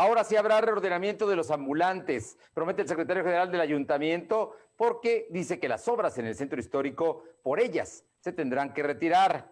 [0.00, 5.58] Ahora sí habrá reordenamiento de los ambulantes, promete el secretario general del ayuntamiento, porque dice
[5.58, 9.50] que las obras en el centro histórico, por ellas, se tendrán que retirar.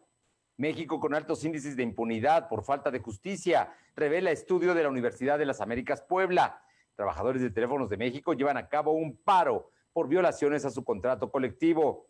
[0.57, 5.37] México con altos índices de impunidad por falta de justicia, revela estudio de la Universidad
[5.37, 6.63] de las Américas Puebla.
[6.95, 11.29] Trabajadores de teléfonos de México llevan a cabo un paro por violaciones a su contrato
[11.29, 12.07] colectivo.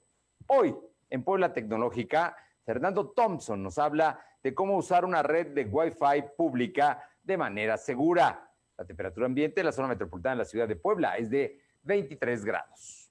[0.48, 0.76] Hoy,
[1.08, 7.02] en Puebla Tecnológica, Fernando Thompson nos habla de cómo usar una red de Wi-Fi pública
[7.26, 8.48] de manera segura.
[8.78, 12.44] La temperatura ambiente en la zona metropolitana de la ciudad de Puebla es de 23
[12.44, 13.02] grados.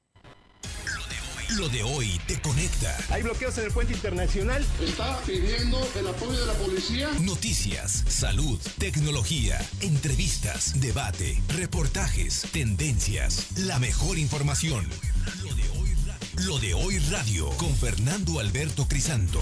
[1.59, 2.95] Lo de hoy te conecta.
[3.11, 4.66] Hay bloqueos en el puente internacional.
[4.81, 7.09] Está pidiendo el apoyo de la policía.
[7.23, 14.85] Noticias, salud, tecnología, entrevistas, debate, reportajes, tendencias, la mejor información.
[15.44, 19.39] Lo de hoy radio, Lo de hoy radio con Fernando Alberto Crisanto.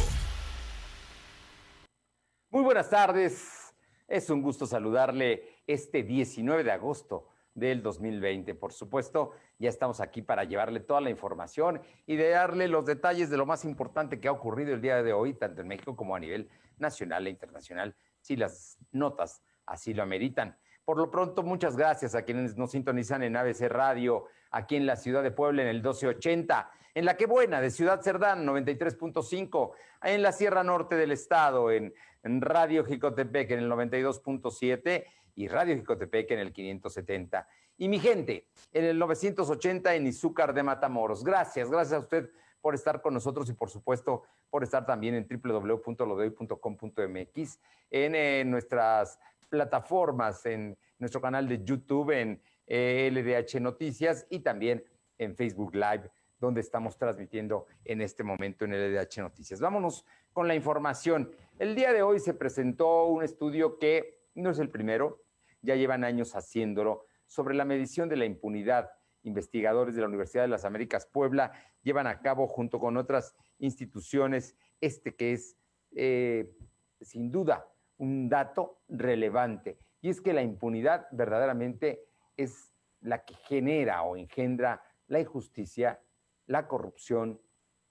[2.52, 3.63] Muy buenas tardes.
[4.08, 8.56] Es un gusto saludarle este 19 de agosto del 2020.
[8.56, 13.30] Por supuesto, ya estamos aquí para llevarle toda la información y de darle los detalles
[13.30, 16.16] de lo más importante que ha ocurrido el día de hoy, tanto en México como
[16.16, 20.58] a nivel nacional e internacional, si las notas así lo ameritan.
[20.86, 24.98] Por lo pronto, muchas gracias a quienes nos sintonizan en ABC Radio, aquí en la
[24.98, 29.72] ciudad de Puebla en el 1280, en la que buena de Ciudad Cerdán 93.5,
[30.04, 35.04] en la Sierra Norte del Estado, en, Radio Jicotepec en el 92.7
[35.36, 37.46] y Radio Jicotepec en el 570.
[37.78, 41.22] Y mi gente, en el 980 en Izúcar de Matamoros.
[41.24, 45.28] Gracias, gracias a usted por estar con nosotros y por supuesto por estar también en
[45.28, 47.60] www.lodehoy.com.mx,
[47.92, 54.82] en, en, nuestras plataformas, en nuestro canal de YouTube, en eh, LDH Noticias y también
[55.18, 56.10] en Facebook Live,
[56.44, 59.62] donde estamos transmitiendo en este momento en LDH Noticias.
[59.62, 61.32] Vámonos con la información.
[61.58, 65.24] El día de hoy se presentó un estudio que no es el primero,
[65.62, 68.92] ya llevan años haciéndolo, sobre la medición de la impunidad.
[69.24, 74.58] Investigadores de la Universidad de las Américas Puebla llevan a cabo junto con otras instituciones
[74.82, 75.56] este que es
[75.96, 76.52] eh,
[77.00, 77.66] sin duda
[77.98, 79.78] un dato relevante.
[80.02, 82.04] Y es que la impunidad verdaderamente
[82.36, 86.02] es la que genera o engendra la injusticia,
[86.48, 87.40] la corrupción,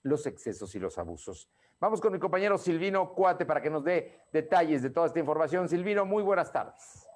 [0.02, 1.48] los excesos y los abusos.
[1.80, 5.68] Vamos con mi compañero Silvino Cuate para que nos dé detalles de toda esta información.
[5.68, 7.08] Silvino, muy buenas tardes.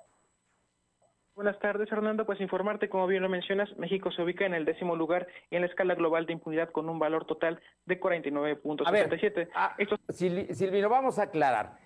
[1.37, 2.25] Buenas tardes, Fernando.
[2.25, 5.67] Pues informarte, como bien lo mencionas, México se ubica en el décimo lugar en la
[5.67, 9.51] escala global de impunidad con un valor total de 49.77.
[9.55, 9.99] Ah, Esto...
[10.09, 11.79] Silvino, vamos a aclarar.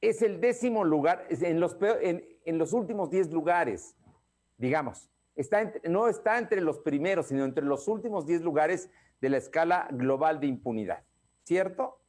[0.00, 3.96] Es el décimo lugar, en los, peor, en, en los últimos 10 lugares,
[4.58, 5.10] digamos.
[5.38, 8.90] Está entre, no está entre los primeros, sino entre los últimos 10 lugares
[9.20, 11.04] de la escala global de impunidad.
[11.44, 12.00] ¿Cierto?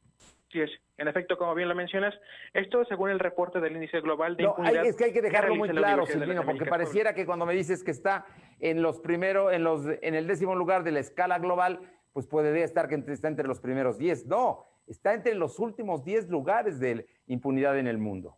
[0.50, 0.70] Sí, es.
[0.98, 2.12] En efecto, como bien lo mencionas,
[2.52, 4.82] esto según el reporte del índice global de no, impunidad.
[4.82, 7.84] Hay, es que hay que dejarlo muy claro, Silvino, porque pareciera que cuando me dices
[7.84, 8.26] que está
[8.58, 11.80] en los primeros, en los, en el décimo lugar de la escala global,
[12.12, 14.26] pues puede estar que está entre los primeros 10.
[14.26, 18.36] No, está entre los últimos 10 lugares de impunidad en el mundo.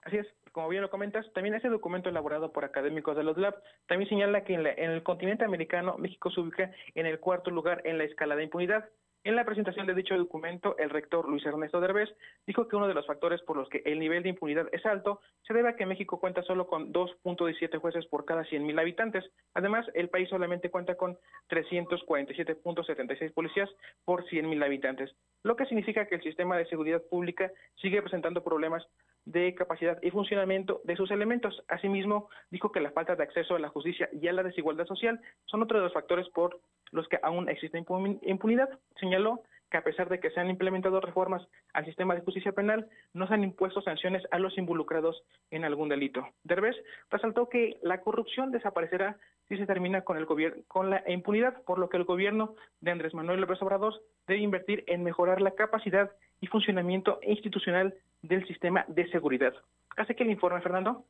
[0.00, 0.26] Así es,
[0.58, 3.54] como bien lo comentas, también ese documento elaborado por académicos de los LAB
[3.86, 7.52] también señala que en, la, en el continente americano México se ubica en el cuarto
[7.52, 8.88] lugar en la escala de impunidad.
[9.22, 12.08] En la presentación de dicho documento, el rector Luis Ernesto Derbez
[12.46, 15.20] dijo que uno de los factores por los que el nivel de impunidad es alto
[15.46, 19.24] se debe a que México cuenta solo con 2.17 jueces por cada 100.000 habitantes.
[19.54, 21.18] Además, el país solamente cuenta con
[21.50, 23.70] 347.76 policías
[24.04, 28.86] por 100.000 habitantes, lo que significa que el sistema de seguridad pública sigue presentando problemas
[29.28, 31.62] de capacidad y funcionamiento de sus elementos.
[31.68, 35.20] Asimismo, dijo que la falta de acceso a la justicia y a la desigualdad social
[35.44, 36.60] son otro de los factores por
[36.92, 38.70] los que aún existe impunidad.
[38.98, 42.88] Señaló que a pesar de que se han implementado reformas al sistema de justicia penal,
[43.12, 46.26] no se han impuesto sanciones a los involucrados en algún delito.
[46.44, 46.76] Derbez
[47.10, 49.18] resaltó que la corrupción desaparecerá
[49.48, 50.26] si se termina con el
[50.68, 53.94] con la impunidad, por lo que el gobierno de Andrés Manuel López Obrador
[54.26, 56.10] debe invertir en mejorar la capacidad
[56.40, 57.94] y funcionamiento institucional
[58.28, 59.54] del sistema de seguridad.
[59.96, 61.04] ¿Hace que el informe, Fernando?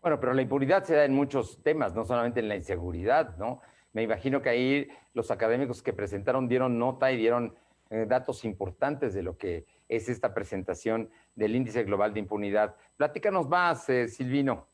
[0.00, 3.60] Bueno, pero la impunidad se da en muchos temas, no solamente en la inseguridad, ¿no?
[3.92, 7.54] Me imagino que ahí los académicos que presentaron dieron nota y dieron
[7.90, 12.76] eh, datos importantes de lo que es esta presentación del índice global de impunidad.
[12.96, 14.68] Platícanos más, eh, Silvino.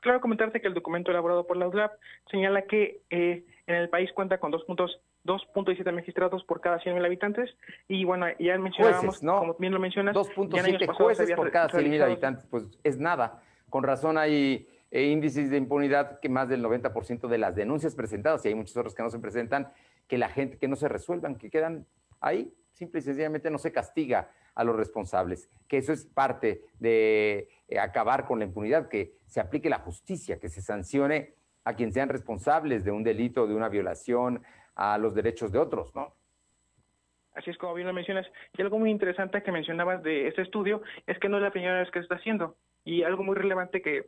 [0.00, 1.92] Claro, comentarte que el documento elaborado por la UDLAP
[2.30, 7.04] señala que eh, en el país cuenta con dos puntos 2.17 magistrados por cada 100.000
[7.04, 7.50] habitantes
[7.88, 9.38] y bueno, ya mencionábamos, jueces, ¿no?
[9.38, 13.42] como bien lo mencionas, 2.7 jueces por cada 100.000 habitantes, pues es nada.
[13.68, 18.44] Con razón hay eh, índices de impunidad que más del 90% de las denuncias presentadas,
[18.44, 19.72] y hay muchos otros que no se presentan,
[20.08, 21.86] que la gente, que no se resuelvan, que quedan
[22.20, 27.48] ahí, simple y sencillamente no se castiga a los responsables, que eso es parte de
[27.68, 31.34] eh, acabar con la impunidad, que se aplique la justicia, que se sancione
[31.64, 34.42] a quienes sean responsables de un delito, de una violación
[34.74, 36.14] a los derechos de otros, ¿no?
[37.34, 38.26] Así es como bien lo mencionas.
[38.56, 41.78] Y algo muy interesante que mencionabas de este estudio es que no es la primera
[41.78, 42.56] vez que se está haciendo.
[42.84, 44.06] Y algo muy relevante que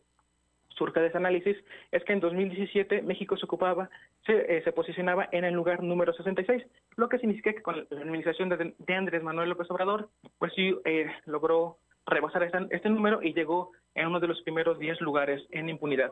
[0.76, 1.56] surge de ese análisis
[1.90, 3.90] es que en 2017 México se ocupaba,
[4.26, 6.64] se, eh, se posicionaba en el lugar número 66,
[6.96, 10.08] lo que significa que con la administración de, Andrés Manuel López Obrador,
[10.38, 14.78] pues sí eh, logró rebasar este, este número y llegó en uno de los primeros
[14.78, 16.10] 10 lugares en impunidad.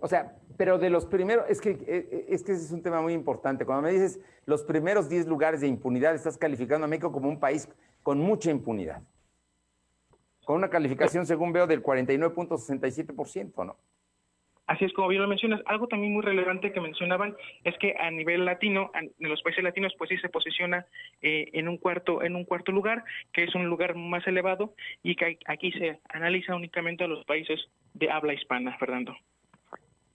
[0.00, 3.00] O sea, pero de los primeros, es que, eh, es que ese es un tema
[3.00, 3.64] muy importante.
[3.64, 7.40] Cuando me dices los primeros 10 lugares de impunidad, estás calificando a México como un
[7.40, 7.68] país
[8.02, 9.02] con mucha impunidad.
[10.44, 13.76] Con una calificación, según veo, del 49.67%, ¿no?
[14.66, 15.60] Así es como bien lo mencionas.
[15.66, 19.94] Algo también muy relevante que mencionaban es que a nivel latino, en los países latinos,
[19.98, 20.86] pues sí se posiciona
[21.20, 25.16] eh, en un cuarto en un cuarto lugar, que es un lugar más elevado y
[25.16, 27.60] que aquí se analiza únicamente a los países
[27.92, 29.14] de habla hispana, Fernando.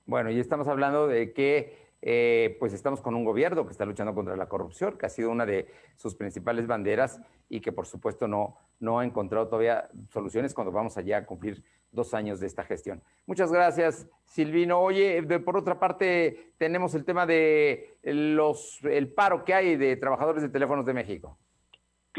[0.10, 4.16] Bueno, y estamos hablando de que eh, pues estamos con un gobierno que está luchando
[4.16, 5.68] contra la corrupción, que ha sido una de
[5.98, 10.98] sus principales banderas y que por supuesto no, no ha encontrado todavía soluciones cuando vamos
[10.98, 13.04] allá a cumplir dos años de esta gestión.
[13.28, 14.80] Muchas gracias, Silvino.
[14.80, 20.42] Oye, por otra parte, tenemos el tema de los, el paro que hay de trabajadores
[20.42, 21.38] de teléfonos de México.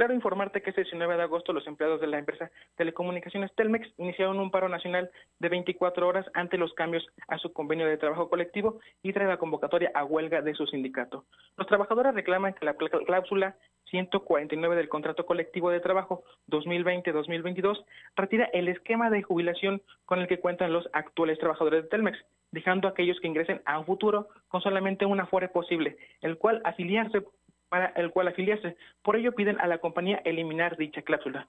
[0.01, 4.41] Claro informarte que este 19 de agosto los empleados de la empresa Telecomunicaciones Telmex iniciaron
[4.41, 8.81] un paro nacional de 24 horas ante los cambios a su convenio de trabajo colectivo
[9.03, 11.27] y tras la convocatoria a huelga de su sindicato.
[11.59, 13.57] Los trabajadores reclaman que la cláusula
[13.91, 17.85] 149 del contrato colectivo de trabajo 2020-2022
[18.17, 22.19] retira el esquema de jubilación con el que cuentan los actuales trabajadores de Telmex,
[22.53, 26.63] dejando a aquellos que ingresen a un futuro con solamente una fuere posible, el cual
[26.65, 27.23] afiliarse
[27.71, 28.77] para el cual afiliarse.
[29.03, 31.49] Por ello piden a la compañía eliminar dicha cláusula.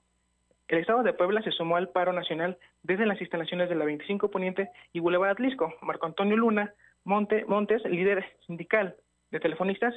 [0.68, 4.30] El Estado de Puebla se sumó al paro nacional desde las instalaciones de la 25
[4.30, 5.74] Poniente y Boulevard Atlisco.
[5.82, 6.72] Marco Antonio Luna
[7.04, 8.94] Monte, Montes, líder sindical
[9.30, 9.94] de telefonistas,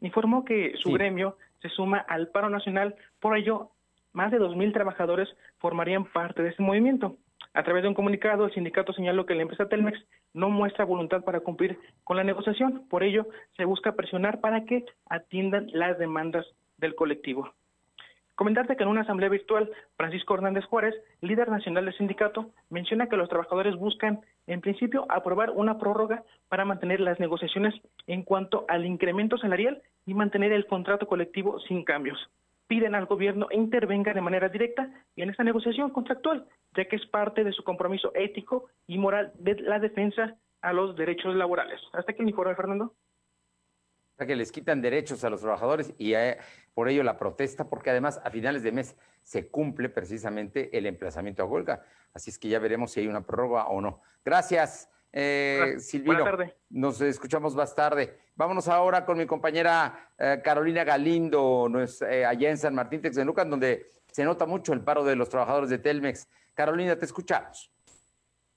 [0.00, 2.94] informó que su gremio se suma al paro nacional.
[3.18, 3.70] Por ello,
[4.12, 5.28] más de 2.000 trabajadores
[5.58, 7.16] formarían parte de este movimiento.
[7.54, 9.98] A través de un comunicado, el sindicato señaló que la empresa Telmex
[10.32, 12.86] no muestra voluntad para cumplir con la negociación.
[12.88, 13.26] Por ello,
[13.56, 16.46] se busca presionar para que atiendan las demandas
[16.76, 17.52] del colectivo.
[18.36, 23.16] Comentarte que en una asamblea virtual, Francisco Hernández Juárez, líder nacional del sindicato, menciona que
[23.16, 27.74] los trabajadores buscan, en principio, aprobar una prórroga para mantener las negociaciones
[28.06, 32.30] en cuanto al incremento salarial y mantener el contrato colectivo sin cambios
[32.68, 37.42] piden al gobierno intervenga de manera directa en esta negociación contractual, ya que es parte
[37.42, 41.80] de su compromiso ético y moral de la defensa a los derechos laborales.
[41.92, 42.94] Hasta aquí el informe, Fernando.
[44.20, 46.38] O que les quitan derechos a los trabajadores y eh,
[46.74, 51.42] por ello la protesta, porque además a finales de mes se cumple precisamente el emplazamiento
[51.42, 51.82] a huelga.
[52.12, 54.02] Así es que ya veremos si hay una prórroga o no.
[54.24, 54.90] Gracias.
[55.12, 56.24] Eh, Silvino,
[56.70, 58.18] nos escuchamos más tarde.
[58.36, 61.68] Vámonos ahora con mi compañera eh, Carolina Galindo,
[62.08, 65.70] eh, allá en San Martín Texmelucan, donde se nota mucho el paro de los trabajadores
[65.70, 66.28] de Telmex.
[66.54, 67.72] Carolina, te escuchamos.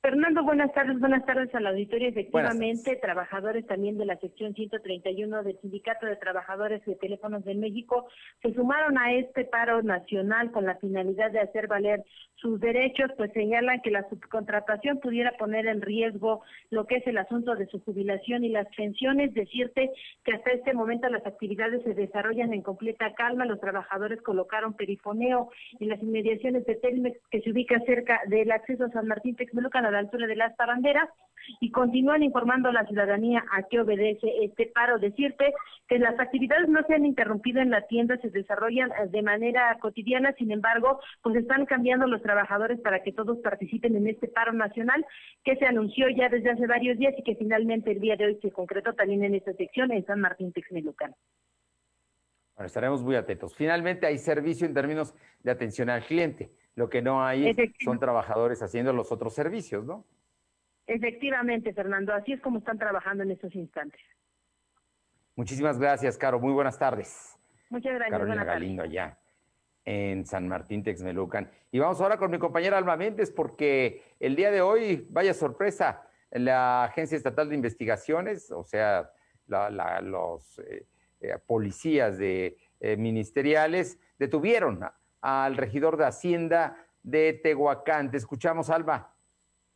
[0.03, 2.09] Fernando, buenas tardes, buenas tardes al auditorio.
[2.09, 8.07] Efectivamente, trabajadores también de la sección 131 del Sindicato de Trabajadores de Teléfonos de México
[8.41, 12.03] se sumaron a este paro nacional con la finalidad de hacer valer
[12.33, 16.41] sus derechos, pues señalan que la subcontratación pudiera poner en riesgo
[16.71, 19.35] lo que es el asunto de su jubilación y las pensiones.
[19.35, 19.91] Decirte
[20.23, 23.45] que hasta este momento las actividades se desarrollan en completa calma.
[23.45, 28.85] Los trabajadores colocaron perifoneo en las inmediaciones de Telmex, que se ubica cerca del acceso
[28.85, 31.09] a San Martín Texmelucan la altura de las tabanderas
[31.59, 34.99] y continúan informando a la ciudadanía a qué obedece este paro.
[34.99, 35.53] Decirte
[35.87, 39.77] que las actividades no se han interrumpido en la tienda, se desarrollan eh, de manera
[39.79, 44.53] cotidiana, sin embargo, pues están cambiando los trabajadores para que todos participen en este paro
[44.53, 45.05] nacional
[45.43, 48.39] que se anunció ya desde hace varios días y que finalmente el día de hoy
[48.41, 51.15] se concretó también en esta sección en San Martín Texmelucan.
[52.55, 53.55] Bueno, estaremos muy atentos.
[53.55, 56.51] Finalmente hay servicio en términos de atención al cliente.
[56.75, 60.05] Lo que no hay son trabajadores haciendo los otros servicios, ¿no?
[60.87, 64.01] Efectivamente, Fernando, así es como están trabajando en estos instantes.
[65.35, 66.39] Muchísimas gracias, Caro.
[66.39, 67.37] Muy buenas tardes.
[67.69, 68.11] Muchas gracias.
[68.11, 69.17] Carolina Galindo, allá
[69.85, 71.49] en San Martín Texmelucan.
[71.71, 76.07] Y vamos ahora con mi compañera Alma Méndez, porque el día de hoy, vaya sorpresa,
[76.31, 79.11] la Agencia Estatal de Investigaciones, o sea,
[79.47, 80.85] los eh,
[81.19, 84.81] eh, policías de, eh, ministeriales, detuvieron
[85.21, 88.11] al regidor de Hacienda de Tehuacán.
[88.11, 89.10] Te escuchamos, Alba.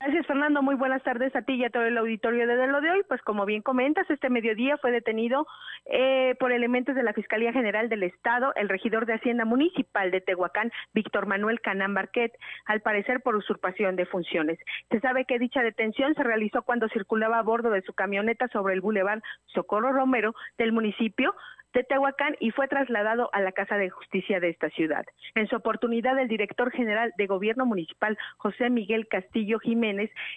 [0.02, 0.62] Gracias, Fernando.
[0.62, 3.04] Muy buenas tardes a ti y a todo el auditorio de lo de hoy.
[3.08, 5.48] Pues como bien comentas, este mediodía fue detenido
[5.86, 10.20] eh, por elementos de la Fiscalía General del Estado el regidor de Hacienda Municipal de
[10.20, 12.34] Tehuacán, Víctor Manuel Canán Barquet,
[12.66, 14.60] al parecer por usurpación de funciones.
[14.92, 18.74] Se sabe que dicha detención se realizó cuando circulaba a bordo de su camioneta sobre
[18.74, 21.34] el bulevar Socorro Romero del municipio
[21.76, 25.06] de Tehuacán y fue trasladado a la Casa de Justicia de esta ciudad.
[25.36, 29.85] En su oportunidad, el director general de Gobierno Municipal, José Miguel Castillo Jiménez,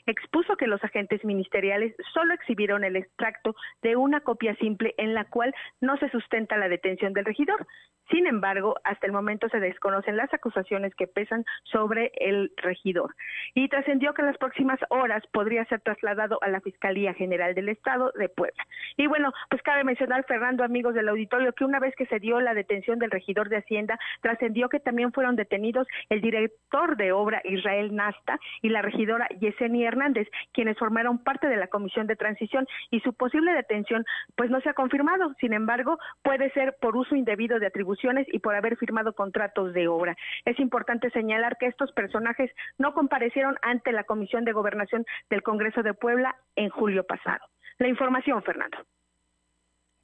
[0.07, 5.25] expuso que los agentes ministeriales solo exhibieron el extracto de una copia simple en la
[5.25, 7.67] cual no se sustenta la detención del regidor.
[8.11, 13.15] Sin embargo, hasta el momento se desconocen las acusaciones que pesan sobre el regidor.
[13.55, 17.69] Y trascendió que en las próximas horas podría ser trasladado a la Fiscalía General del
[17.69, 18.67] Estado de Puebla.
[18.97, 22.41] Y bueno, pues cabe mencionar, Fernando, amigos del auditorio, que una vez que se dio
[22.41, 27.43] la detención del regidor de Hacienda, trascendió que también fueron detenidos el director de obra
[27.45, 32.67] Israel Nasta y la regidora Yesenia Hernández, quienes formaron parte de la comisión de transición
[32.91, 34.05] y su posible detención
[34.37, 35.35] pues no se ha confirmado.
[35.41, 39.89] Sin embargo, puede ser por uso indebido de atribuciones y por haber firmado contratos de
[39.89, 40.17] obra.
[40.45, 45.83] Es importante señalar que estos personajes no comparecieron ante la Comisión de Gobernación del Congreso
[45.83, 47.45] de Puebla en julio pasado.
[47.79, 48.79] La información, Fernando.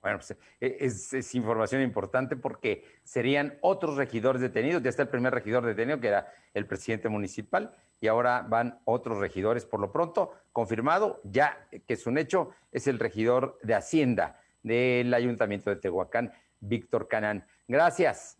[0.04, 4.82] Bueno, pues e, es, información importante porque serían otros regidores detenidos.
[4.82, 9.16] Ya está el primer regidor detenido, que era el presidente municipal, y ahora van otros
[9.16, 9.64] regidores.
[9.64, 15.14] Por lo pronto, confirmado ya que es un hecho, es el regidor de Hacienda del
[15.14, 17.46] Ayuntamiento de Tehuacán, Víctor Canán.
[17.66, 18.36] Gracias.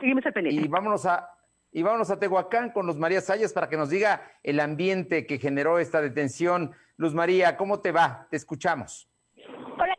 [0.00, 1.28] Seguimos Y vámonos a,
[1.72, 5.38] y vámonos a Tehuacán con Luz María Sayas para que nos diga el ambiente que
[5.38, 6.72] generó esta detención.
[6.96, 8.28] Luz María, ¿cómo te va?
[8.30, 9.11] Te escuchamos.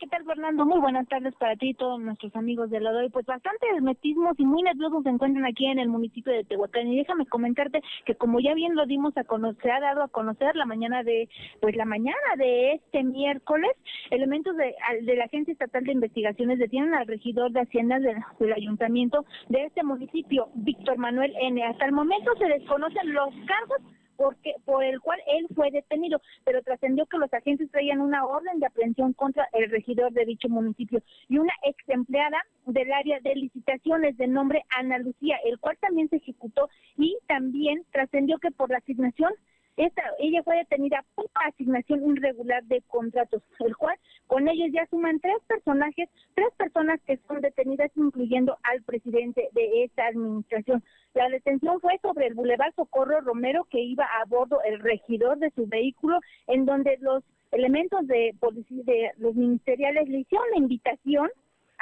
[0.03, 0.65] ¿Qué tal, Fernando?
[0.65, 3.07] Muy buenas tardes para ti y todos nuestros amigos de la hoy.
[3.07, 6.89] Pues bastante hermetismos y muy nerviosos se encuentran aquí en el municipio de Tehuacán.
[6.89, 10.09] Y déjame comentarte que como ya bien lo dimos a conocer, se ha dado a
[10.09, 11.29] conocer la mañana de,
[11.61, 13.71] pues la mañana de este miércoles,
[14.09, 18.51] elementos de, de la Agencia Estatal de Investigaciones detienen al regidor de Hacienda del, del
[18.51, 21.63] ayuntamiento de este municipio, Víctor Manuel N.
[21.63, 23.79] Hasta el momento se desconocen los cargos
[24.17, 28.59] porque por el cual él fue detenido, pero trascendió que los agentes traían una orden
[28.59, 33.35] de aprehensión contra el regidor de dicho municipio y una ex empleada del área de
[33.35, 38.69] licitaciones de nombre Ana Lucía, el cual también se ejecutó y también trascendió que por
[38.69, 39.33] la asignación
[39.77, 45.19] esta, ella fue detenida por asignación irregular de contratos, el cual con ellos ya suman
[45.19, 50.83] tres personajes, tres personas que son detenidas, incluyendo al presidente de esta administración.
[51.15, 55.51] La detención fue sobre el Boulevard Socorro Romero, que iba a bordo el regidor de
[55.51, 58.35] su vehículo, en donde los elementos de
[58.69, 61.29] de los ministeriales le hicieron la invitación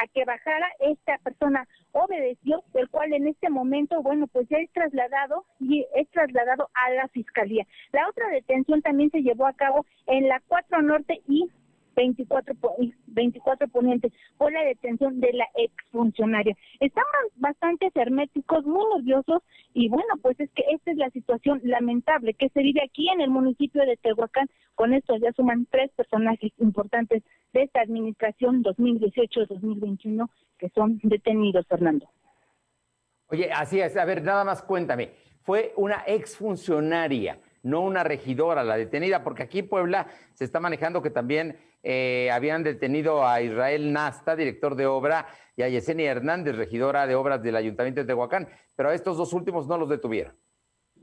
[0.02, 4.72] a que bajara, esta persona obedeció, el cual en este momento, bueno, pues ya es
[4.72, 7.68] trasladado y es trasladado a la fiscalía.
[7.92, 11.50] La otra detención también se llevó a cabo en la 4 Norte y
[11.96, 12.56] 24,
[13.08, 16.56] 24 ponientes por la detención de la exfuncionaria.
[16.80, 17.04] Están
[17.36, 19.42] bastante herméticos, muy nerviosos
[19.74, 23.22] y bueno, pues es que esta es la situación lamentable que se vive aquí en
[23.22, 24.48] el municipio de Tehuacán.
[24.76, 32.08] Con esto ya suman tres personajes importantes de esta administración 2018-2021 que son detenidos, Fernando.
[33.28, 33.98] Oye, así es.
[33.98, 35.12] A ver, nada más cuéntame.
[35.42, 41.10] Fue una exfuncionaria no una regidora la detenida, porque aquí Puebla se está manejando que
[41.10, 47.08] también eh, habían detenido a Israel Nasta, director de obra, y a Yesenia Hernández, regidora
[47.08, 50.34] de obras del Ayuntamiento de Tehuacán, pero a estos dos últimos no los detuvieron.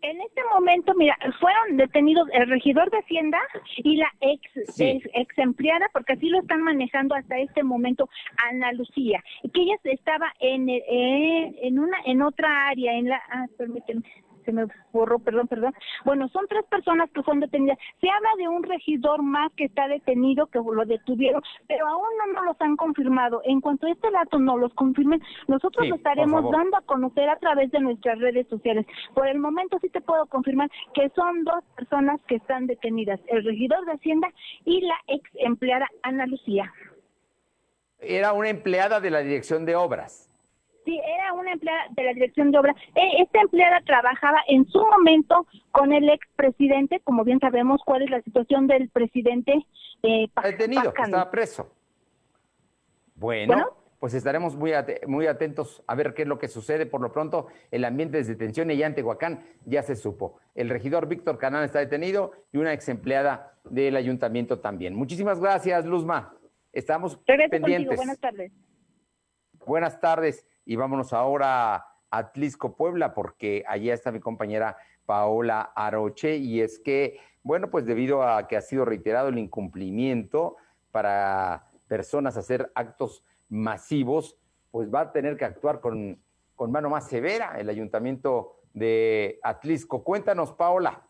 [0.01, 3.39] En este momento, mira, fueron detenidos el regidor de Hacienda
[3.79, 8.09] y la ex, ex, empleada, porque así lo están manejando hasta este momento
[8.49, 13.47] Ana Lucía, que ella estaba en, eh, en una en otra área, en la, ah,
[13.57, 14.03] permíteme,
[14.49, 15.75] se me borró, perdón, perdón.
[16.07, 17.79] Bueno, son tres personas que son detenidas.
[18.01, 22.33] Se habla de un regidor más que está detenido, que lo detuvieron, pero aún no
[22.33, 23.43] nos los han confirmado.
[23.45, 27.37] En cuanto a este dato no los confirmen, nosotros lo estaremos dando a conocer a
[27.37, 28.87] través de nuestras redes sociales.
[29.13, 33.45] Por el momento sí te puedo confirmar que son dos personas que están detenidas, el
[33.45, 34.29] regidor de Hacienda
[34.65, 36.73] y la ex empleada Ana Lucía.
[37.99, 40.28] Era una empleada de la Dirección de Obras.
[40.89, 42.75] Sí, era una empleada de la dirección de obra.
[42.95, 48.11] E, esta empleada trabajaba en su momento con el expresidente, como bien sabemos cuál es
[48.11, 49.67] la situación del presidente.
[50.03, 51.71] Eh, Detenido, estaba preso.
[53.17, 53.67] Bueno,
[53.99, 54.73] pues estaremos muy,
[55.07, 56.87] muy atentos a ver qué es lo que sucede.
[56.87, 60.39] Por lo pronto, el ambiente de detención allá en Tehuacán ya se supo.
[60.55, 64.95] El regidor Víctor Canán está detenido y una ex empleada del ayuntamiento también.
[64.95, 66.35] Muchísimas gracias, Luzma.
[66.73, 67.95] Estamos pendientes.
[67.95, 68.53] Buenas tardes.
[69.67, 76.61] Buenas tardes y vámonos ahora Atlisco, Puebla, porque allá está mi compañera Paola Aroche, y
[76.61, 80.57] es que, bueno, pues debido a que ha sido reiterado el incumplimiento
[80.93, 84.37] para personas hacer actos masivos,
[84.71, 86.21] pues va a tener que actuar con,
[86.55, 90.05] con mano más severa el ayuntamiento de Atlisco.
[90.05, 91.08] Cuéntanos, Paola.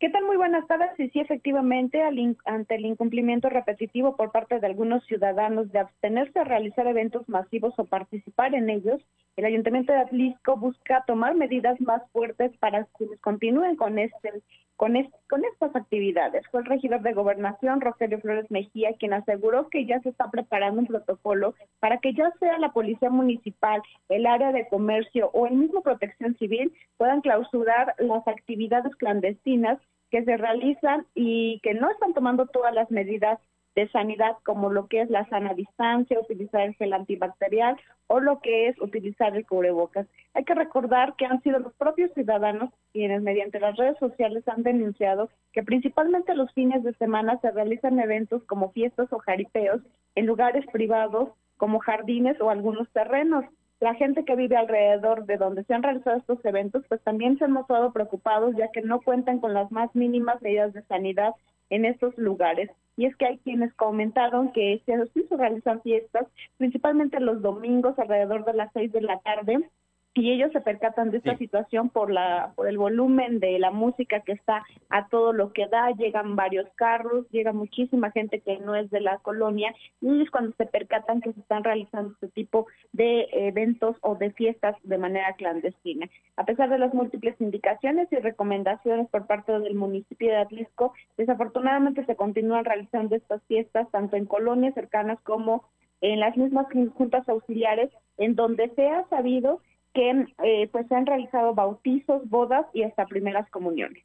[0.00, 0.24] ¿Qué tal?
[0.24, 0.90] Muy buenas tardes.
[0.98, 2.02] Y sí, efectivamente,
[2.44, 7.72] ante el incumplimiento repetitivo por parte de algunos ciudadanos de abstenerse a realizar eventos masivos
[7.78, 9.00] o participar en ellos,
[9.36, 14.42] el Ayuntamiento de Atlisco busca tomar medidas más fuertes para que continúen con este
[14.76, 14.94] con,
[15.30, 16.44] con estas actividades.
[16.50, 20.80] Fue el regidor de Gobernación, Rogelio Flores Mejía, quien aseguró que ya se está preparando
[20.80, 25.54] un protocolo para que ya sea la Policía Municipal, el área de comercio o el
[25.54, 29.78] mismo Protección Civil puedan clausurar las actividades clandestinas
[30.14, 33.40] que se realizan y que no están tomando todas las medidas
[33.74, 38.38] de sanidad como lo que es la sana distancia, utilizar el gel antibacterial o lo
[38.38, 40.06] que es utilizar el cubrebocas.
[40.34, 44.62] Hay que recordar que han sido los propios ciudadanos quienes mediante las redes sociales han
[44.62, 49.80] denunciado que principalmente los fines de semana se realizan eventos como fiestas o jaripeos
[50.14, 53.46] en lugares privados como jardines o algunos terrenos.
[53.80, 57.44] La gente que vive alrededor de donde se han realizado estos eventos, pues también se
[57.44, 61.34] han mostrado preocupados ya que no cuentan con las más mínimas medidas de sanidad
[61.70, 62.70] en estos lugares.
[62.96, 66.26] Y es que hay quienes comentaron que se realizan fiestas,
[66.56, 69.68] principalmente los domingos alrededor de las seis de la tarde,
[70.14, 74.20] y ellos se percatan de esta situación por la por el volumen de la música
[74.20, 78.76] que está a todo lo que da, llegan varios carros, llega muchísima gente que no
[78.76, 82.66] es de la colonia y es cuando se percatan que se están realizando este tipo
[82.92, 86.08] de eventos o de fiestas de manera clandestina.
[86.36, 92.04] A pesar de las múltiples indicaciones y recomendaciones por parte del municipio de Atlisco, desafortunadamente
[92.04, 95.64] se continúan realizando estas fiestas tanto en colonias cercanas como
[96.00, 99.60] en las mismas juntas auxiliares en donde se ha sabido
[99.94, 104.04] que eh, pues se han realizado bautizos, bodas y hasta primeras comuniones.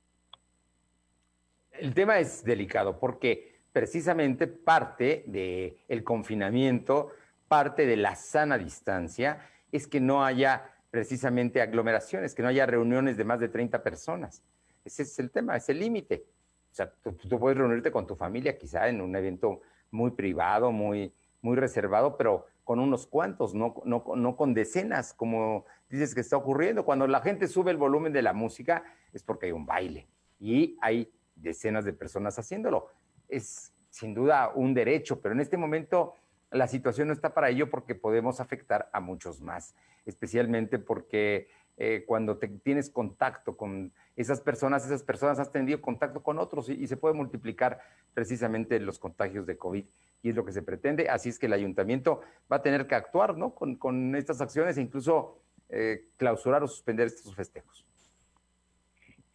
[1.72, 7.12] El tema es delicado porque precisamente parte del el confinamiento,
[7.48, 13.18] parte de la sana distancia, es que no haya precisamente aglomeraciones, que no haya reuniones
[13.18, 14.44] de más de 30 personas.
[14.86, 16.26] Ese es el tema, es el límite.
[16.72, 20.72] O sea, tú, tú, puedes reunirte con tu familia quizá en un evento muy privado,
[20.72, 26.38] muy, muy reservado, pero con unos cuantos, no, no, con decenas, como dices que está
[26.38, 26.86] ocurriendo.
[26.86, 30.08] Cuando la gente sube el volumen de la música es porque hay un baile
[30.40, 32.90] y hay decenas de personas haciéndolo.
[33.28, 36.14] Es sin duda un derecho, pero en este momento
[36.52, 39.74] la situación no está para ello porque podemos afectar a muchos más,
[40.06, 46.38] especialmente porque eh, cuando tienes contacto con esas personas, esas personas has tenido contacto con
[46.38, 47.80] otros y, y se puede multiplicar
[48.14, 49.86] precisamente los contagios de COVID
[50.22, 51.10] y es lo que se pretende.
[51.10, 53.54] Así es que el ayuntamiento va a tener que actuar ¿no?
[53.54, 57.86] con, con estas acciones e incluso eh, clausurar o suspender estos festejos.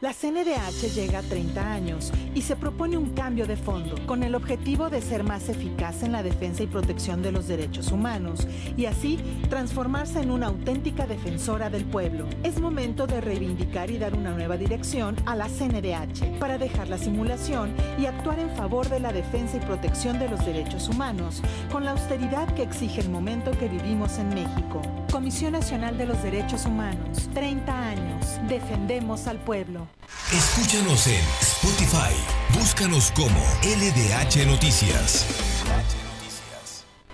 [0.00, 4.34] La CNDH llega a 30 años y se propone un cambio de fondo con el
[4.34, 8.86] objetivo de ser más eficaz en la defensa y protección de los derechos humanos y
[8.86, 9.18] así
[9.50, 12.26] transformarse en una auténtica defensora del pueblo.
[12.44, 16.96] Es momento de reivindicar y dar una nueva dirección a la CNDH para dejar la
[16.96, 21.84] simulación y actuar en favor de la defensa y protección de los derechos humanos con
[21.84, 24.80] la austeridad que exige el momento que vivimos en México.
[25.12, 29.89] Comisión Nacional de los Derechos Humanos, 30 años, defendemos al pueblo.
[30.32, 32.14] Escúchanos en Spotify.
[32.54, 35.26] Búscanos como LDH Noticias.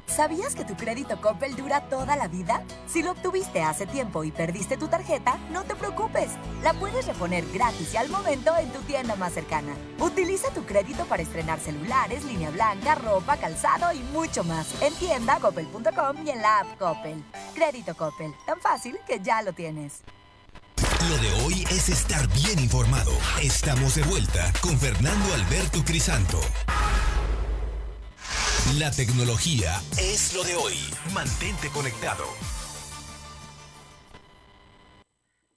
[0.06, 2.62] ¿Sabías que tu crédito Coppel dura toda la vida?
[2.86, 6.30] Si lo obtuviste hace tiempo y perdiste tu tarjeta, no te preocupes.
[6.62, 9.74] La puedes reponer gratis y al momento en tu tienda más cercana.
[9.98, 14.74] Utiliza tu crédito para estrenar celulares, línea blanca, ropa, calzado y mucho más.
[14.82, 17.22] En tienda coppel.com y en la app Coppel.
[17.54, 20.02] Crédito Coppel, tan fácil que ya lo tienes.
[20.76, 23.12] Lo de hoy es estar bien informado.
[23.42, 26.38] Estamos de vuelta con Fernando Alberto Crisanto.
[28.78, 30.74] La tecnología es lo de hoy.
[31.14, 32.24] Mantente conectado.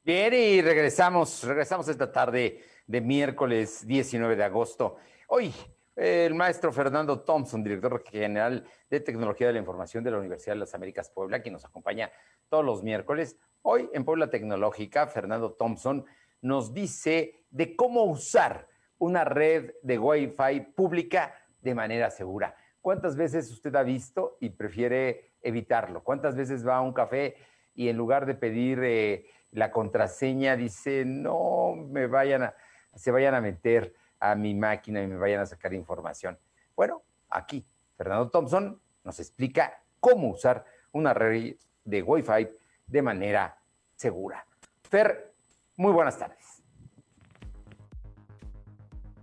[0.03, 4.97] Bien, y regresamos, regresamos esta tarde de miércoles 19 de agosto.
[5.27, 5.53] Hoy,
[5.99, 10.59] el maestro Fernando Thompson, director general de Tecnología de la Información de la Universidad de
[10.59, 12.09] las Américas Puebla, quien nos acompaña
[12.47, 13.37] todos los miércoles.
[13.63, 16.05] Hoy en Puebla Tecnológica, Fernando Thompson
[16.41, 22.55] nos dice de cómo usar una red de Wi-Fi pública de manera segura.
[22.79, 26.01] ¿Cuántas veces usted ha visto y prefiere evitarlo?
[26.01, 27.35] ¿Cuántas veces va a un café
[27.75, 32.53] y en lugar de pedir eh, la contraseña dice, no me vayan
[32.95, 36.37] se vayan a meter a mi máquina y me vayan a sacar información?
[36.75, 42.47] Bueno, aquí Fernando Thompson nos explica cómo usar una red de Wi-Fi
[42.87, 43.57] de manera
[43.95, 44.45] segura.
[44.83, 45.33] Fer,
[45.75, 46.63] muy buenas tardes.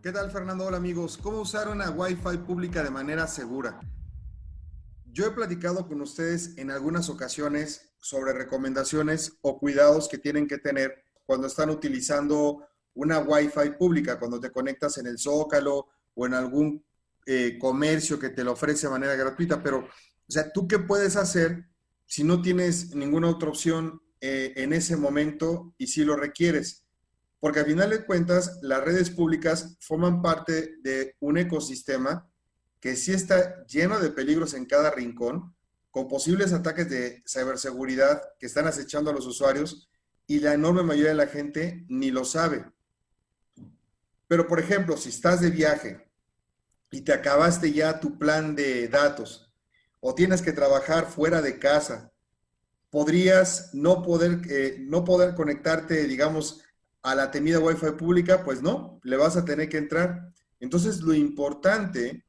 [0.03, 0.67] ¿Qué tal, Fernando?
[0.67, 1.19] Hola, amigos.
[1.19, 3.81] ¿Cómo usar una Wi-Fi pública de manera segura?
[5.07, 10.59] Yo he platicado con ustedes en algunas ocasiones sobre recomendaciones o cuidados que tienen que
[10.59, 16.35] tener cuando están utilizando una Wi-Fi pública, cuando te conectas en el Zócalo o en
[16.35, 16.85] algún
[17.25, 19.63] eh, comercio que te lo ofrece de manera gratuita.
[19.63, 19.89] Pero, o
[20.29, 21.65] sea, ¿tú qué puedes hacer
[22.05, 26.87] si no tienes ninguna otra opción eh, en ese momento y si lo requieres?
[27.47, 32.29] porque al final de cuentas las redes públicas forman parte de un ecosistema
[32.81, 35.55] que sí está lleno de peligros en cada rincón,
[35.91, 39.89] con posibles ataques de ciberseguridad que están acechando a los usuarios
[40.27, 42.65] y la enorme mayoría de la gente ni lo sabe.
[44.29, 46.09] Pero, por ejemplo, si estás de viaje
[46.91, 49.53] y te acabaste ya tu plan de datos
[50.01, 52.13] o tienes que trabajar fuera de casa,
[52.91, 56.63] podrías no poder, eh, no poder conectarte, digamos,
[57.03, 60.33] a la temida Wi-Fi pública, pues no, le vas a tener que entrar.
[60.59, 62.25] Entonces, lo importante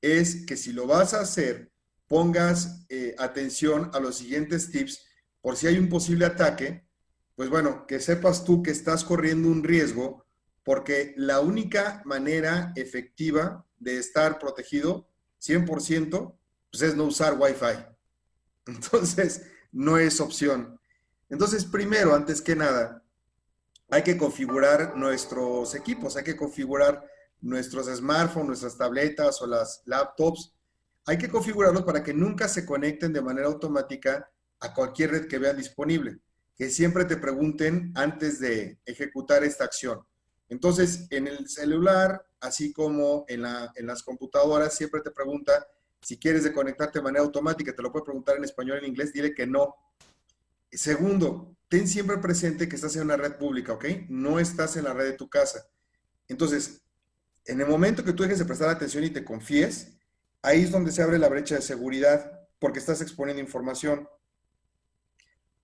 [0.00, 1.70] es que si lo vas a hacer,
[2.08, 5.04] pongas eh, atención a los siguientes tips
[5.40, 6.86] por si hay un posible ataque,
[7.34, 10.21] pues bueno, que sepas tú que estás corriendo un riesgo
[10.64, 15.08] porque la única manera efectiva de estar protegido
[15.40, 16.36] 100%
[16.70, 17.84] pues es no usar Wi-Fi.
[18.66, 20.78] Entonces, no es opción.
[21.28, 23.02] Entonces, primero, antes que nada,
[23.90, 27.04] hay que configurar nuestros equipos, hay que configurar
[27.40, 30.54] nuestros smartphones, nuestras tabletas o las laptops.
[31.06, 35.38] Hay que configurarlos para que nunca se conecten de manera automática a cualquier red que
[35.38, 36.20] vean disponible.
[36.56, 40.00] Que siempre te pregunten antes de ejecutar esta acción.
[40.52, 45.66] Entonces, en el celular, así como en, las computadoras, siempre te pregunta
[46.02, 47.74] si quieres de conectarte de manera automática.
[47.74, 49.74] Te lo puede preguntar en español, en inglés, dile que no.
[50.70, 53.86] Segundo, ten siempre presente que estás en una red pública, ¿ok?
[54.10, 55.66] No estás en la red de tu casa.
[56.28, 56.82] Entonces,
[57.46, 59.94] en el momento que tú dejes de prestar atención y te confíes,
[60.42, 64.06] ahí es donde se abre la brecha de seguridad, porque estás exponiendo información.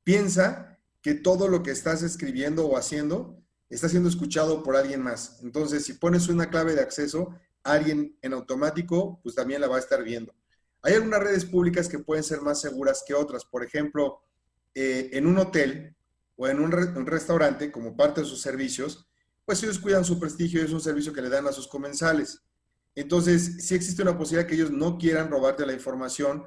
[0.03, 5.41] Piensa que todo lo que estás escribiendo o haciendo está siendo escuchado por alguien más.
[5.43, 9.81] Entonces, si pones una clave de acceso, alguien en automático, pues también la va a
[9.81, 10.35] estar viendo.
[10.83, 13.45] Hay algunas redes públicas que pueden ser más seguras que otras.
[13.45, 14.21] Por ejemplo,
[14.75, 15.95] eh, en un hotel
[16.37, 19.09] o en un, restaurante como parte de sus servicios,
[19.45, 22.43] pues ellos cuidan su prestigio y es un servicio que le dan a sus comensales.
[22.95, 26.45] Entonces, sí existe una posibilidad que ellos no quieran robarte la información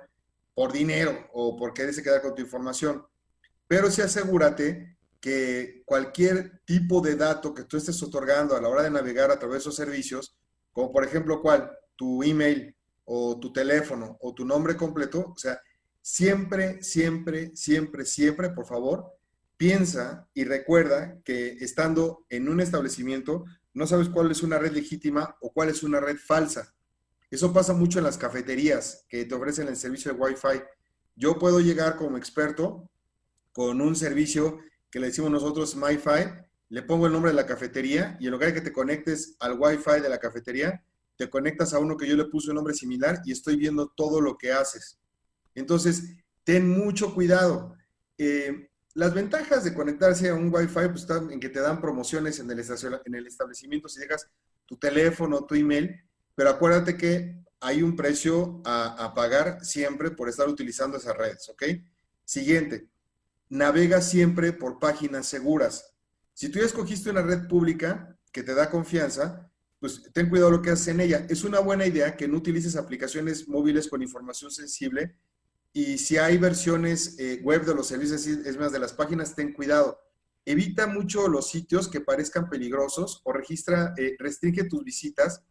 [0.54, 3.06] por dinero o por quererse quedar con tu información.
[3.68, 8.84] Pero sí asegúrate que cualquier tipo de dato que tú estés otorgando a la hora
[8.84, 10.36] de navegar a través de esos servicios,
[10.74, 15.62] como por ejemplo cuál, tu email o tu teléfono o tu nombre completo, o sea,
[16.02, 19.06] siempre, siempre, siempre, siempre, por favor,
[19.58, 25.38] piensa y recuerda que estando en un establecimiento no sabes cuál es una red legítima
[25.40, 26.74] o cuál es una red falsa.
[27.30, 30.64] Eso pasa mucho en las cafeterías que te ofrecen el servicio de Wi-Fi.
[31.16, 32.90] Yo puedo llegar como experto
[33.54, 34.60] con un servicio
[34.92, 36.30] que le decimos nosotros MiFi,
[36.72, 39.60] le pongo el nombre de la cafetería y en lugar de que te conectes al
[39.60, 40.82] Wi-Fi de la cafetería,
[41.18, 44.22] te conectas a uno que yo le puse un nombre similar y estoy viendo todo
[44.22, 44.98] lo que haces.
[45.54, 47.76] Entonces, ten mucho cuidado.
[48.18, 52.40] Eh, las ventajas de conectarse a un Wi-Fi pues, están en que te dan promociones
[52.40, 52.60] en el,
[53.06, 54.28] en el establecimiento si dejas
[54.66, 56.02] tu teléfono, tu email,
[56.36, 61.50] pero acuérdate que hay un precio a, a pagar siempre por estar utilizando esas redes,
[61.50, 61.64] ¿ok?
[62.24, 62.88] Siguiente,
[63.52, 65.94] navega siempre por páginas seguras.
[66.34, 70.62] Si tú ya escogiste una red pública que te da confianza, pues ten cuidado lo
[70.62, 71.28] que haces en ella.
[71.30, 75.18] Es una buena idea que no utilices aplicaciones móviles con información sensible
[75.74, 79.52] y si hay versiones eh, web de los servicios, es más, de las páginas, ten
[79.52, 80.00] cuidado.
[80.46, 85.44] Evita mucho los sitios que parezcan peligrosos o registra, eh, restringe tus visitas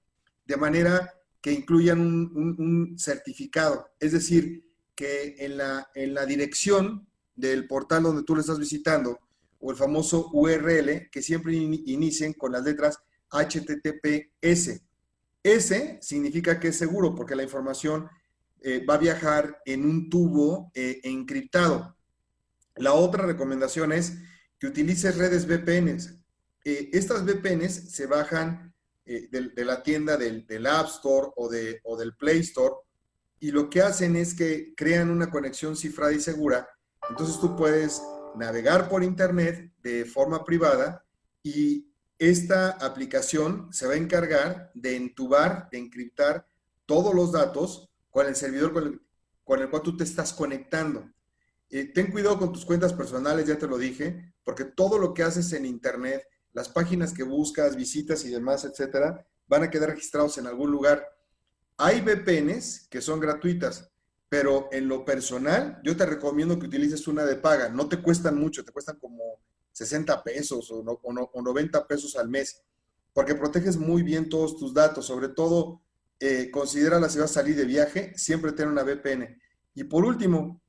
[0.47, 3.91] de manera que incluyan un, certificado.
[4.01, 7.10] Es decir, que en la, en la dirección
[7.40, 9.18] del portal donde tú lo estás visitando
[9.59, 12.98] o el famoso URL, que siempre inicien con las letras
[13.31, 14.83] HTTPS.
[15.42, 18.09] S significa que es seguro porque la información
[18.61, 21.96] eh, va a viajar en un tubo eh, encriptado.
[22.76, 24.18] La otra recomendación es
[24.59, 26.18] que utilices redes VPNs.
[26.64, 28.74] Eh, estas VPNs se bajan
[29.05, 32.76] de, la tienda del, App Store o, de, o del Play Store
[33.40, 36.68] y lo que hacen es que crean una conexión cifrada y segura.
[37.11, 38.03] Entonces tú puedes
[38.37, 41.05] navegar por Internet de forma privada
[41.42, 46.46] y esta aplicación se va a encargar de entubar, de encriptar
[46.87, 48.73] todos los datos con el servidor
[49.44, 51.11] con el, cual tú te estás conectando.
[51.68, 55.23] Eh, ten cuidado con tus cuentas personales, ya te lo dije, porque todo lo que
[55.23, 60.38] haces en Internet, las páginas que buscas, visitas y demás, etcétera, van a quedar registrados
[60.38, 61.05] en algún lugar.
[61.77, 63.89] Hay VPNs que son gratuitas,
[64.31, 67.69] pero en lo personal, yo te recomiendo que utilices una de paga.
[67.69, 72.62] No te cuestan mucho, te cuestan como 60 pesos o, o 90 pesos al mes,
[73.12, 75.83] porque proteges muy bien todos tus datos, sobre todo
[76.23, 79.40] eh, considera la si vas a salir de viaje, siempre tener una VPN.
[79.75, 80.62] Y por último,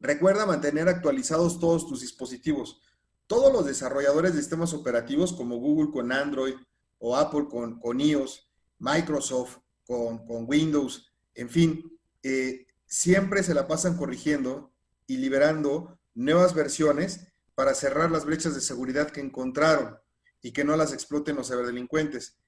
[0.00, 2.82] recuerda mantener actualizados todos tus dispositivos.
[3.26, 6.54] Todos los desarrolladores de sistemas operativos como Google con Android
[6.98, 13.96] o Apple con, con iOS, Microsoft con, Windows, en fin, eh, siempre se la pasan
[13.96, 14.72] corrigiendo
[15.06, 19.98] y liberando nuevas versiones para cerrar las brechas de seguridad que encontraron
[20.42, 22.38] y que no las exploten los ciberdelincuentes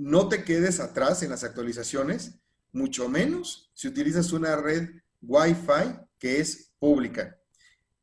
[0.00, 2.40] no te quedes atrás en las actualizaciones,
[2.72, 4.88] mucho menos si utilizas una red
[5.20, 7.38] Wi-Fi que es pública.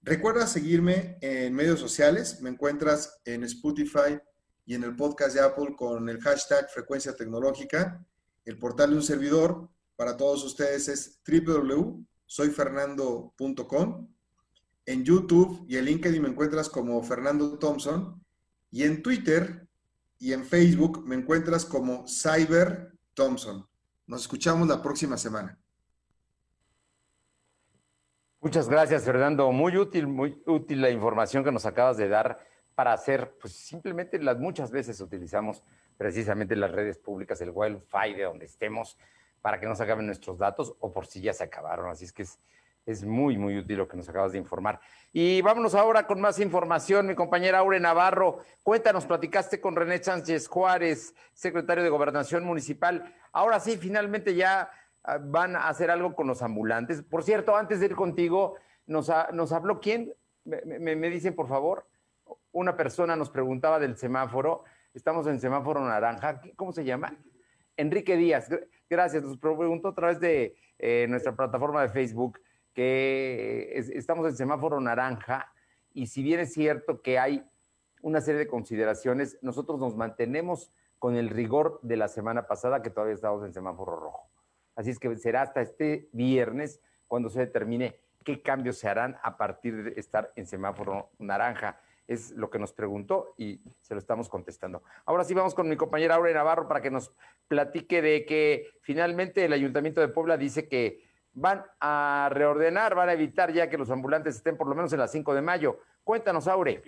[0.03, 4.19] Recuerda seguirme en medios sociales, me encuentras en Spotify
[4.67, 8.05] y en el podcast de Apple con el hashtag frecuencia tecnológica.
[8.45, 14.07] El portal de un servidor para todos ustedes es www.soyfernando.com.
[14.85, 18.23] En YouTube y en LinkedIn me encuentras como Fernando Thompson.
[18.71, 19.67] Y en Twitter
[20.19, 23.67] y en Facebook me encuentras como Cyber Thompson.
[24.05, 25.59] Nos escuchamos la próxima semana.
[28.39, 29.51] Muchas gracias, Fernando.
[29.51, 32.37] Muy útil, muy útil la información que nos acabas de dar
[32.75, 35.63] para hacer, pues simplemente las muchas veces utilizamos
[35.97, 38.95] precisamente las redes públicas, el Wi-Fi de donde estemos,
[39.41, 41.89] para que no se acaben nuestros datos o por si ya se acabaron.
[41.89, 42.39] Así es que es
[42.87, 44.79] es muy, muy útil lo que nos acabas de informar.
[45.11, 47.05] Y vámonos ahora con más información.
[47.05, 53.13] Mi compañera Aure Navarro, cuéntanos, platicaste con René Sánchez Juárez, secretario de Gobernación Municipal.
[53.33, 54.71] Ahora sí, finalmente ya
[55.03, 57.03] ah, van a hacer algo con los ambulantes.
[57.03, 60.13] Por cierto, antes de ir contigo, nos, nos habló quién,
[60.45, 61.85] me, me, dicen por favor,
[62.53, 64.63] una persona nos preguntaba del semáforo.
[64.93, 66.39] Estamos en semáforo naranja.
[66.55, 67.17] ¿Cómo se llama?
[67.75, 68.49] Enrique Díaz.
[68.89, 69.23] Gracias.
[69.23, 72.39] Nos preguntó a través de eh, nuestra plataforma de Facebook
[72.73, 75.51] que estamos en semáforo naranja
[75.93, 77.43] y si bien es cierto que hay
[78.01, 82.91] una serie de consideraciones, nosotros nos mantenemos con el rigor de la semana pasada que
[82.91, 84.29] todavía estamos en semáforo rojo.
[84.75, 89.37] Así es que será hasta este viernes cuando se determine qué cambios se harán a
[89.37, 91.79] partir de estar en semáforo naranja.
[92.07, 94.83] Es lo que nos preguntó y se lo estamos contestando.
[95.05, 97.11] Ahora sí vamos con mi compañera Aure Navarro para que nos
[97.47, 103.13] platique de que finalmente el Ayuntamiento de Puebla dice que van a reordenar, van a
[103.13, 105.79] evitar ya que los ambulantes estén por lo menos en las 5 de mayo.
[106.03, 106.81] Cuéntanos, Aure.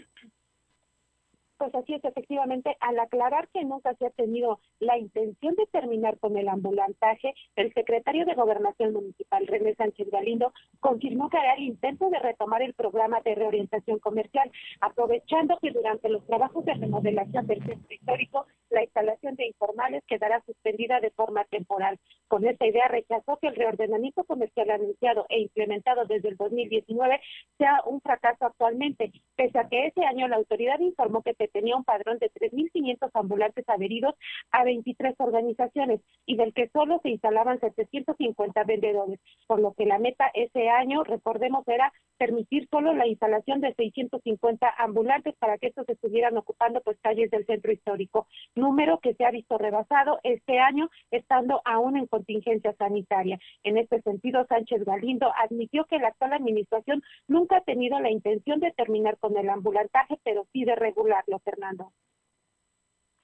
[1.60, 6.18] Pues así es, efectivamente, al aclarar que nunca se ha tenido la intención de terminar
[6.18, 11.64] con el ambulantaje, el secretario de Gobernación Municipal, René Sánchez Galindo, confirmó que hará el
[11.64, 17.46] intento de retomar el programa de reorientación comercial, aprovechando que durante los trabajos de remodelación
[17.46, 22.00] del centro histórico, la instalación de informales quedará suspendida de forma temporal.
[22.30, 27.20] Con esta idea rechazó que el reordenamiento comercial anunciado e implementado desde el 2019
[27.58, 31.76] sea un fracaso actualmente, pese a que ese año la autoridad informó que se tenía
[31.76, 34.16] un padrón de 3.500 ambulantes adheridos
[34.52, 40.00] a 23 organizaciones y del que solo se instalaban 750 vendedores, por lo que la
[40.00, 45.88] meta ese año, recordemos, era permitir solo la instalación de 650 ambulantes para que estos
[45.88, 50.90] estuvieran ocupando pues calles del centro histórico, número que se ha visto rebasado este año
[51.12, 53.40] estando aún en contingencia sanitaria.
[53.64, 58.60] En este sentido, Sánchez Galindo admitió que la actual administración nunca ha tenido la intención
[58.60, 61.94] de terminar con el ambulantaje, pero sí de regularlo, Fernando.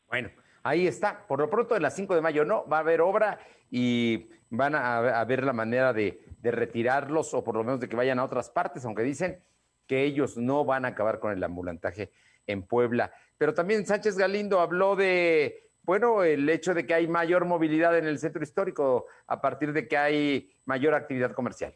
[0.08, 0.30] Bueno,
[0.64, 1.26] ahí está.
[1.28, 4.76] Por lo pronto, de las 5 de mayo no, va a haber obra y van
[4.76, 8.24] a, ver la manera de, de retirarlos o por lo menos de que vayan a
[8.24, 9.44] otras partes, aunque dicen
[9.88, 12.12] que ellos no van a acabar con el ambulantaje
[12.48, 13.12] en Puebla.
[13.38, 18.08] Pero también Sánchez Galindo habló de bueno, el hecho de que hay mayor movilidad en
[18.08, 21.76] el centro histórico a partir de que hay mayor actividad comercial.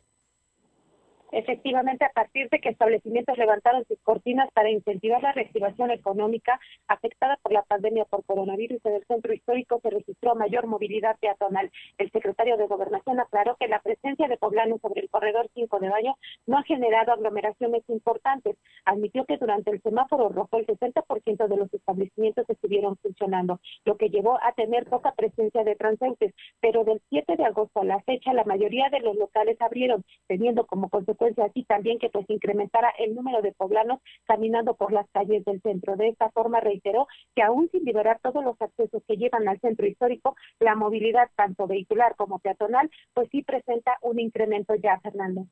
[1.31, 7.37] Efectivamente, a partir de que establecimientos levantaron sus cortinas para incentivar la reactivación económica afectada
[7.43, 11.71] por la pandemia por coronavirus en el centro histórico, se registró mayor movilidad peatonal.
[11.99, 15.89] El secretario de Gobernación aclaró que la presencia de poblanos sobre el corredor 5 de
[15.89, 16.15] Baño
[16.47, 18.57] no ha generado aglomeraciones importantes.
[18.85, 24.09] Admitió que durante el semáforo rojo el 60% de los establecimientos estuvieron funcionando, lo que
[24.09, 26.33] llevó a tener poca presencia de transeúntes.
[26.59, 30.65] Pero del 7 de agosto a la fecha, la mayoría de los locales abrieron, teniendo
[30.65, 35.07] como consecuencia consecuencia así también que pues incrementara el número de poblanos caminando por las
[35.11, 35.95] calles del centro.
[35.95, 39.85] De esta forma reiteró que aún sin liberar todos los accesos que llevan al centro
[39.85, 45.45] histórico, la movilidad tanto vehicular como peatonal pues sí presenta un incremento ya, Fernando.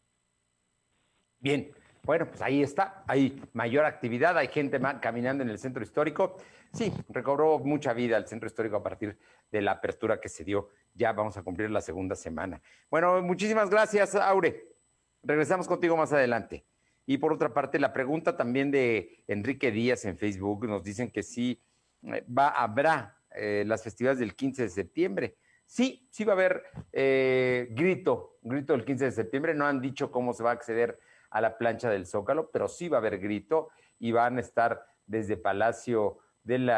[1.39, 1.69] Bien,
[2.03, 6.37] bueno, pues ahí está, hay mayor actividad, hay gente caminando en el centro histórico.
[6.71, 9.17] Sí, recobró mucha vida el centro histórico a partir
[9.51, 10.69] de la apertura que se dio.
[10.93, 12.61] Ya vamos a cumplir la segunda semana.
[12.89, 14.76] Bueno, muchísimas gracias, Aure.
[15.27, 16.63] Regresamos contigo más adelante.
[17.05, 21.21] Y por otra parte, la pregunta también de Enrique Díaz en Facebook, nos dicen que
[21.21, 21.61] sí
[22.03, 25.35] eh, va, habrá eh, las festividades del 15 de septiembre.
[25.65, 26.63] Sí, sí va a haber
[26.93, 29.53] eh, grito, grito del 15 de septiembre.
[29.53, 30.97] No han dicho cómo se va a acceder
[31.29, 33.67] a la plancha del Zócalo, pero sí va a haber grito
[33.99, 36.71] y van a estar desde Palacio del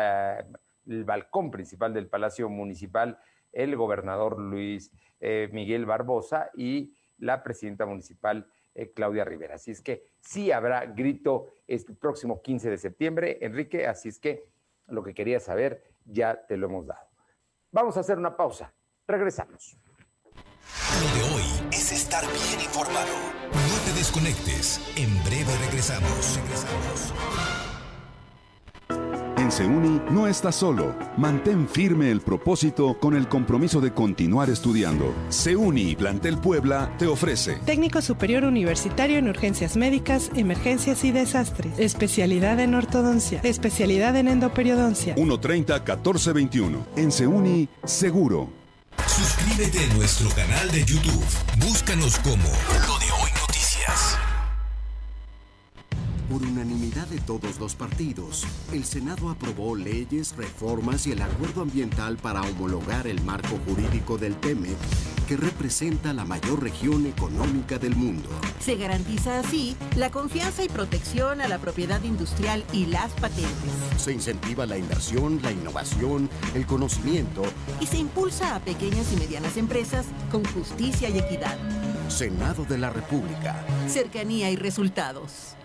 [1.05, 3.19] balcón principal del Palacio Municipal
[3.51, 9.55] el gobernador Luis Miguel Barbosa y la presidenta municipal eh, Claudia Rivera.
[9.55, 14.49] Así es que sí habrá grito este próximo 15 de septiembre, Enrique, así es que
[14.87, 17.07] lo que quería saber ya te lo hemos dado.
[17.71, 18.73] Vamos a hacer una pausa.
[19.07, 19.77] Regresamos.
[21.01, 23.15] Lo de hoy es estar bien informado.
[23.51, 24.79] No te desconectes.
[24.97, 26.37] En breve regresamos.
[26.37, 27.58] Regresamos.
[29.49, 30.95] En Seuni no estás solo.
[31.17, 35.11] Mantén firme el propósito con el compromiso de continuar estudiando.
[35.29, 41.79] Seuni Plantel Puebla te ofrece Técnico Superior Universitario en Urgencias Médicas, Emergencias y Desastres.
[41.79, 43.39] Especialidad en Ortodoncia.
[43.41, 45.15] Especialidad en Endoperidoncia.
[45.15, 46.85] 130-1421.
[46.95, 48.49] En Seuni, seguro.
[49.07, 51.25] Suscríbete a nuestro canal de YouTube.
[51.57, 52.45] Búscanos como
[56.29, 62.17] Por unanimidad de todos los partidos, el Senado aprobó leyes, reformas y el acuerdo ambiental
[62.17, 64.77] para homologar el marco jurídico del TEMEC,
[65.27, 68.29] que representa la mayor región económica del mundo.
[68.59, 73.71] Se garantiza así la confianza y protección a la propiedad industrial y las patentes.
[73.97, 77.41] Se incentiva la inversión, la innovación, el conocimiento.
[77.81, 81.57] Y se impulsa a pequeñas y medianas empresas con justicia y equidad.
[82.07, 83.65] Senado de la República.
[83.87, 85.55] Cercanía y resultados.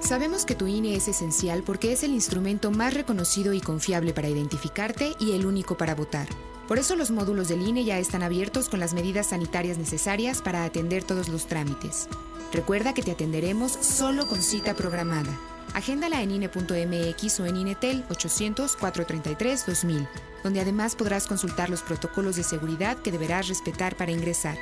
[0.00, 4.28] Sabemos que tu INE es esencial porque es el instrumento más reconocido y confiable para
[4.28, 6.28] identificarte y el único para votar.
[6.68, 10.64] Por eso los módulos del INE ya están abiertos con las medidas sanitarias necesarias para
[10.64, 12.08] atender todos los trámites.
[12.52, 15.36] Recuerda que te atenderemos solo con cita programada.
[15.74, 20.08] Agéndala en INE.mx o en INETEL 800-433-2000,
[20.42, 24.56] donde además podrás consultar los protocolos de seguridad que deberás respetar para ingresar.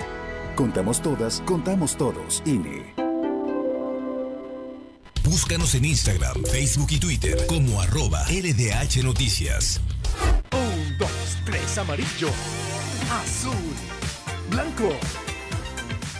[0.57, 3.05] Contamos todas, contamos todos, INE.
[5.27, 9.81] Búscanos en Instagram, Facebook y Twitter como arroba LDH Noticias.
[10.53, 11.11] Un, dos,
[11.45, 12.31] tres, amarillo,
[13.11, 13.53] azul,
[14.49, 14.97] blanco.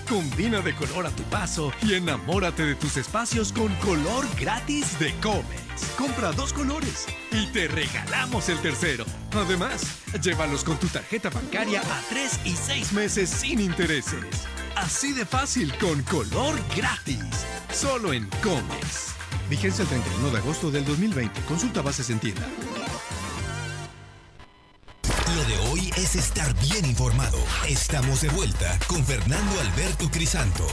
[0.09, 5.15] Combina de color a tu paso y enamórate de tus espacios con color gratis de
[5.21, 5.85] Comex.
[5.97, 9.05] Compra dos colores y te regalamos el tercero.
[9.35, 9.83] Además,
[10.21, 14.49] llévalos con tu tarjeta bancaria a tres y seis meses sin intereses.
[14.75, 17.47] Así de fácil con color gratis.
[17.77, 19.15] Solo en Comex.
[19.51, 21.43] Vigencia el 31 de agosto del 2020.
[21.43, 22.41] Consulta bases en tienda.
[25.37, 27.37] Lo de hoy es estar bien informado.
[27.69, 30.65] Estamos de vuelta con Fernando Alberto Crisanto.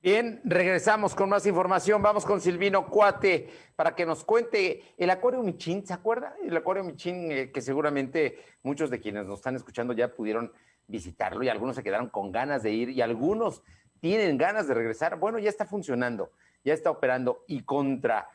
[0.00, 2.00] Bien, regresamos con más información.
[2.00, 5.86] Vamos con Silvino Cuate para que nos cuente el Acuario Michín.
[5.86, 6.34] ¿Se acuerda?
[6.42, 10.50] El Acuario Michín, eh, que seguramente muchos de quienes nos están escuchando ya pudieron
[10.86, 13.62] visitarlo y algunos se quedaron con ganas de ir y algunos
[14.00, 15.18] tienen ganas de regresar.
[15.18, 16.30] Bueno, ya está funcionando,
[16.64, 18.28] ya está operando y contra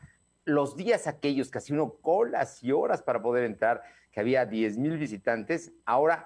[0.45, 3.81] los días aquellos, casi uno colas y horas para poder entrar,
[4.11, 6.25] que había 10 mil visitantes, ahora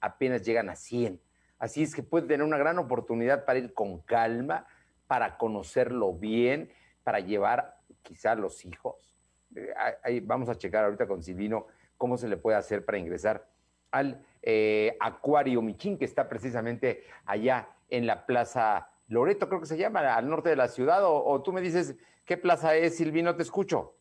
[0.00, 1.20] apenas llegan a 100.
[1.58, 4.66] Así es que puede tener una gran oportunidad para ir con calma,
[5.06, 6.72] para conocerlo bien,
[7.04, 9.16] para llevar quizá los hijos.
[9.54, 11.66] Eh, ahí vamos a checar ahorita con Silvino
[11.96, 13.46] cómo se le puede hacer para ingresar
[13.92, 19.78] al eh, Acuario Michín, que está precisamente allá en la Plaza Loreto, creo que se
[19.78, 23.42] llama, al norte de la ciudad, o, tú me dices qué plaza es, Silvino, te
[23.42, 23.92] escucho.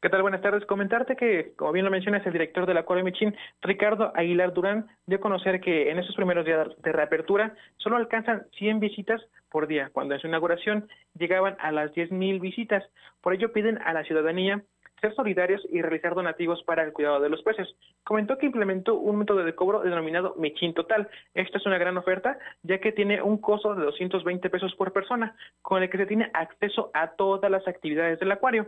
[0.00, 0.22] ¿Qué tal?
[0.22, 0.64] Buenas tardes.
[0.64, 5.18] Comentarte que, como bien lo mencionas, el director del Acuario Michín, Ricardo Aguilar Durán, dio
[5.18, 9.20] a conocer que en estos primeros días de reapertura solo alcanzan 100 visitas
[9.50, 12.84] por día, cuando en su inauguración llegaban a las 10.000 visitas.
[13.20, 14.62] Por ello piden a la ciudadanía
[15.00, 17.68] ser solidarios y realizar donativos para el cuidado de los peces.
[18.04, 21.08] Comentó que implementó un método de cobro denominado Michín Total.
[21.34, 25.36] Esta es una gran oferta, ya que tiene un costo de 220 pesos por persona,
[25.62, 28.66] con el que se tiene acceso a todas las actividades del acuario.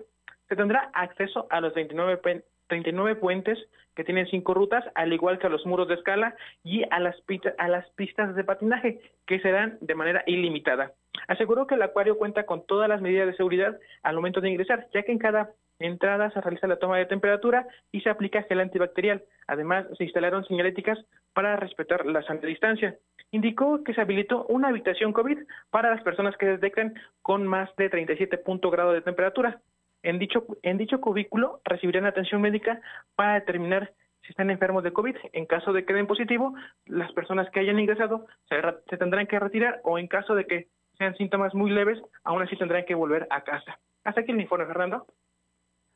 [0.48, 3.58] Se tendrá acceso a los 29, 39 puentes
[3.94, 7.16] que tienen cinco rutas, al igual que a los muros de escala y a las,
[7.58, 10.92] a las pistas de patinaje, que serán de manera ilimitada.
[11.28, 14.88] Aseguró que el acuario cuenta con todas las medidas de seguridad al momento de ingresar,
[14.94, 15.50] ya que en cada
[15.80, 19.24] entrada se realiza la toma de temperatura y se aplica gel antibacterial.
[19.46, 20.98] Además, se instalaron señaléticas
[21.32, 22.96] para respetar la sana distancia.
[23.32, 25.38] Indicó que se habilitó una habitación COVID
[25.70, 29.60] para las personas que detecten con más de 37 puntos grados de temperatura.
[30.02, 32.80] En dicho, en dicho cubículo recibirán atención médica
[33.14, 35.16] para determinar si están enfermos de COVID.
[35.32, 36.54] En caso de que den positivo,
[36.86, 38.56] las personas que hayan ingresado se,
[38.88, 40.68] se tendrán que retirar o en caso de que
[40.98, 43.78] sean síntomas muy leves, aún así tendrán que volver a casa.
[44.04, 45.06] Hasta aquí el informe, Fernando.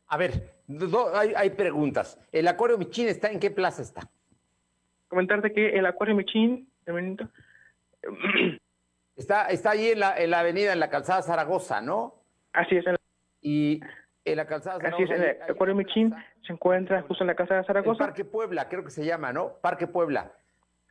[0.09, 0.55] A ver,
[1.15, 2.19] hay, hay, preguntas.
[2.33, 4.03] ¿El Acuario Michín está en qué plaza está?
[5.09, 6.69] Comentarte que el Acuario Michín,
[9.17, 12.15] está, está ahí en la, en la avenida, en la calzada Zaragoza, ¿no?
[12.53, 12.87] Así es.
[12.87, 12.99] En la...
[13.41, 13.81] Y
[14.25, 15.05] en la calzada Zaragoza.
[15.05, 16.15] Así es, en el Acuario Michín
[16.47, 18.05] se encuentra justo en la calzada Zaragoza.
[18.05, 19.55] El Parque Puebla, creo que se llama, ¿no?
[19.61, 20.33] Parque Puebla.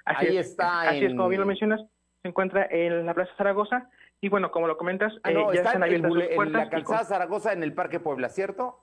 [0.05, 0.82] Así ahí es, está.
[0.82, 1.11] Así en...
[1.11, 1.82] es, como bien lo mencionas,
[2.22, 3.89] se encuentra en la Plaza Zaragoza.
[4.22, 6.36] Y bueno, como lo comentas, ah, no, eh, ya está están en, abiertas el, sus
[6.36, 6.61] puertas.
[6.61, 7.07] en la calzada con...
[7.07, 8.80] Zaragoza, en el Parque Puebla, ¿cierto?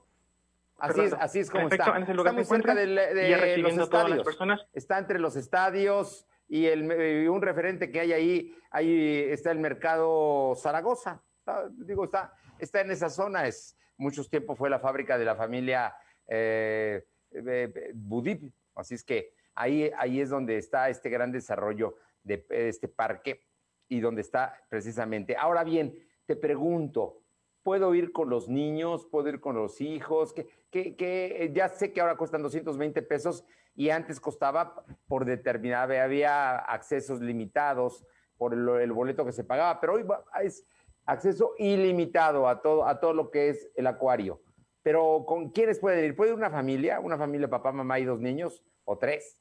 [0.81, 1.97] Así es, así es como Perfecto, está.
[1.97, 4.25] En ese lugar está muy cerca de, los estadios.
[4.25, 4.67] personas.
[4.73, 10.55] Está entre los estadios y el, un referente que hay ahí, ahí está el mercado
[10.57, 11.23] Zaragoza.
[11.39, 13.47] Está, digo, está, está en esa zona.
[13.47, 15.95] Es, muchos tiempos fue la fábrica de la familia
[16.27, 18.53] eh, eh, Budip.
[18.75, 23.47] Así es que ahí, ahí es donde está este gran desarrollo de este parque
[23.89, 25.37] y donde está precisamente.
[25.37, 25.95] Ahora bien,
[26.27, 27.23] te pregunto,
[27.63, 29.07] ¿puedo ir con los niños?
[29.07, 30.33] ¿Puedo ir con los hijos?
[30.33, 33.45] Que, que, que ya sé que ahora cuestan 220 pesos
[33.75, 38.05] y antes costaba por determinada, había accesos limitados
[38.37, 40.05] por el, el, boleto que se pagaba, pero hoy
[40.43, 40.67] es
[41.07, 44.41] acceso ilimitado a todo, a todo lo que es el acuario.
[44.83, 46.17] Pero ¿con quiénes pueden ir?
[46.17, 47.01] ¿Puede ir una familia?
[47.01, 48.63] ¿Una familia, papá, mamá y dos niños?
[48.85, 49.40] ¿O tres?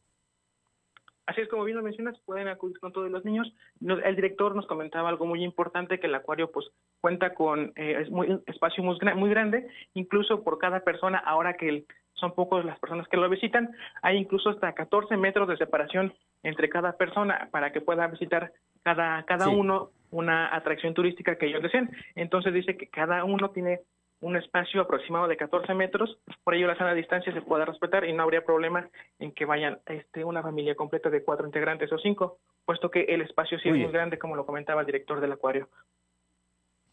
[1.30, 3.54] Así es como bien lo mencionas, pueden acudir con todos los niños.
[3.80, 6.66] Nos, el director nos comentaba algo muy importante, que el acuario pues
[7.02, 11.70] cuenta con eh, es muy, espacio muy, muy, grande, incluso por cada persona, ahora que
[11.70, 13.70] el, son pocos las personas que lo visitan,
[14.02, 18.52] hay incluso hasta 14 metros de separación entre cada persona para que pueda visitar
[18.82, 19.52] cada, cada sí.
[19.54, 21.92] uno una atracción turística que ellos deseen.
[22.16, 23.82] Entonces dice que cada uno tiene
[24.22, 28.14] un espacio aproximado de 14 metros, por ello la sana distancia se puede respetar y
[28.14, 32.40] no habría problema en que vayan este, una familia completa de cuatro integrantes o cinco,
[32.66, 33.78] puesto que el espacio sí Uy.
[33.78, 35.70] es muy grande, como lo comentaba el director del acuario.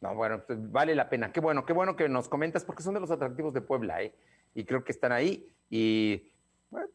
[0.01, 1.33] No, bueno, pues vale la pena.
[1.33, 4.14] Qué bueno, qué bueno que nos comentas, porque son de los atractivos de Puebla, ¿eh?
[4.55, 6.31] Y creo que están ahí y
[6.70, 6.89] bueno,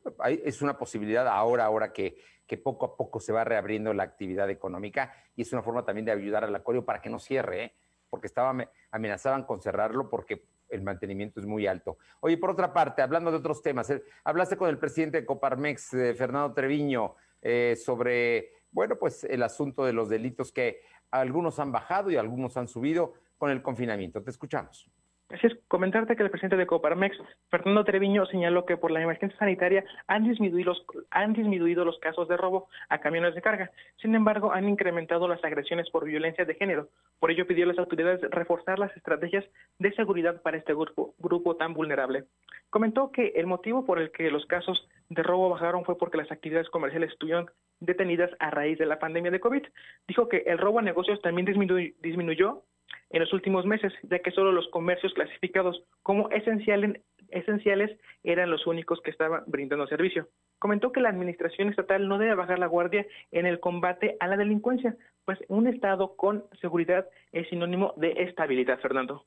[0.43, 2.17] es una posibilidad ahora, ahora que,
[2.47, 6.05] que poco a poco se va reabriendo la actividad económica y es una forma también
[6.05, 7.73] de ayudar al acuario para que no cierre, ¿eh?
[8.11, 8.55] Porque estaba,
[8.91, 11.97] amenazaban con cerrarlo porque el mantenimiento es muy alto.
[12.19, 15.93] Oye, por otra parte, hablando de otros temas, eh, hablaste con el presidente de Coparmex,
[15.95, 21.71] eh, Fernando Treviño, eh, sobre, bueno, pues el asunto de los delitos que algunos han
[21.71, 23.13] bajado y algunos han subido.
[23.41, 24.21] con el confinamiento.
[24.21, 24.87] Te escuchamos.
[25.33, 27.17] Así es, comentarte que el presidente de Coparmex,
[27.49, 32.27] Fernando Treviño, señaló que por la emergencia sanitaria han disminuido, los, han disminuido los casos
[32.27, 33.71] de robo a camiones de carga.
[34.01, 36.89] Sin embargo, han incrementado las agresiones por violencia de género.
[37.19, 39.45] Por ello, pidió a las autoridades reforzar las estrategias
[39.79, 42.25] de seguridad para este grupo, grupo tan vulnerable.
[42.69, 46.31] Comentó que el motivo por el que los casos de robo bajaron fue porque las
[46.31, 49.63] actividades comerciales estuvieron detenidas a raíz de la pandemia de COVID.
[50.07, 52.63] Dijo que el robo a negocios también disminuyó
[53.11, 58.65] en los últimos meses, ya que solo los comercios clasificados como esenciales, esenciales eran los
[58.67, 60.27] únicos que estaban brindando servicio.
[60.59, 64.37] Comentó que la administración estatal no debe bajar la guardia en el combate a la
[64.37, 69.25] delincuencia, pues un Estado con seguridad es sinónimo de estabilidad, Fernando.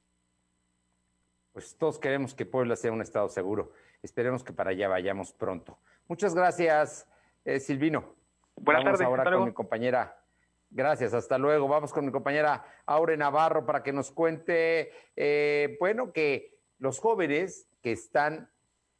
[1.52, 3.72] Pues todos queremos que Puebla sea un Estado seguro.
[4.02, 5.78] Esperemos que para allá vayamos pronto.
[6.08, 7.08] Muchas gracias,
[7.44, 8.14] eh, Silvino.
[8.56, 9.06] Buenas Vamos tardes.
[9.06, 10.23] ahora con mi compañera
[10.74, 11.68] Gracias, hasta luego.
[11.68, 17.68] Vamos con mi compañera Aure Navarro para que nos cuente, eh, bueno, que los jóvenes
[17.80, 18.50] que están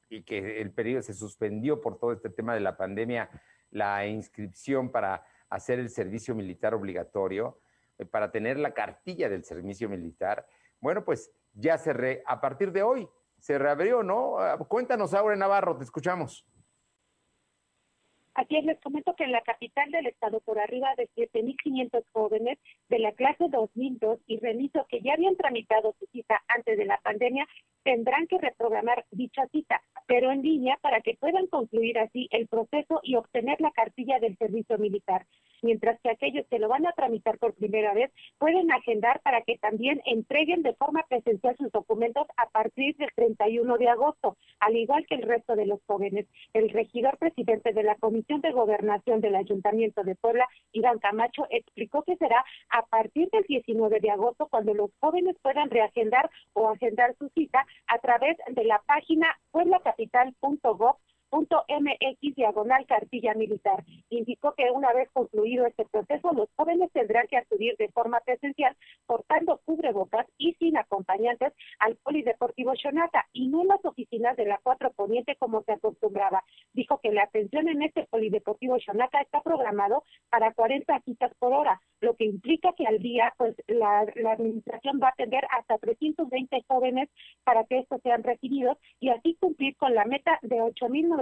[0.08, 3.28] y que el periodo se suspendió por todo este tema de la pandemia,
[3.72, 7.58] la inscripción para hacer el servicio militar obligatorio,
[7.98, 10.46] eh, para tener la cartilla del servicio militar,
[10.78, 13.08] bueno, pues ya se re, a partir de hoy
[13.40, 14.38] se reabrió, ¿no?
[14.38, 16.46] Ah, Cuéntanos, Aure Navarro, te escuchamos.
[18.34, 22.58] Aquí les comento que en la capital del estado, por arriba de 7.500 jóvenes
[22.88, 26.98] de la clase 2002 y remiso que ya habían tramitado su cita antes de la
[26.98, 27.46] pandemia,
[27.84, 33.00] tendrán que reprogramar dicha cita, pero en línea para que puedan concluir así el proceso
[33.04, 35.26] y obtener la cartilla del servicio militar.
[35.64, 39.56] Mientras que aquellos que lo van a tramitar por primera vez pueden agendar para que
[39.56, 45.06] también entreguen de forma presencial sus documentos a partir del 31 de agosto, al igual
[45.06, 46.26] que el resto de los jóvenes.
[46.52, 52.02] El regidor presidente de la Comisión de Gobernación del Ayuntamiento de Puebla, Iván Camacho, explicó
[52.02, 57.16] que será a partir del 19 de agosto cuando los jóvenes puedan reagendar o agendar
[57.18, 59.28] su cita a través de la página
[61.34, 63.84] pueblacapital.gov mx diagonal cartilla militar.
[64.10, 68.76] Indicó que una vez concluido este proceso, los jóvenes tendrán que acudir de forma presencial
[69.06, 74.60] portando cubrebocas y sin acompañantes al Polideportivo Xonaca y no en las oficinas de la
[74.62, 76.44] Cuatro Poniente como se acostumbraba.
[76.72, 81.80] Dijo que la atención en este Polideportivo Xonaca está programado para 40 citas por hora,
[82.00, 86.64] lo que implica que al día pues la, la administración va a atender hasta 320
[86.68, 87.08] jóvenes
[87.44, 90.60] para que estos sean recibidos y así cumplir con la meta de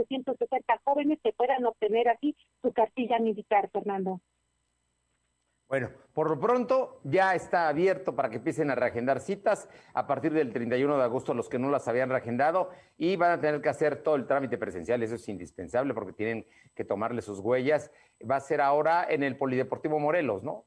[0.09, 4.20] 8.960 jóvenes que puedan obtener así su cartilla militar, Fernando.
[5.72, 10.34] Bueno, por lo pronto ya está abierto para que empiecen a reagendar citas a partir
[10.34, 13.70] del 31 de agosto los que no las habían reagendado y van a tener que
[13.70, 17.90] hacer todo el trámite presencial, eso es indispensable porque tienen que tomarle sus huellas.
[18.30, 20.66] Va a ser ahora en el Polideportivo Morelos, ¿no?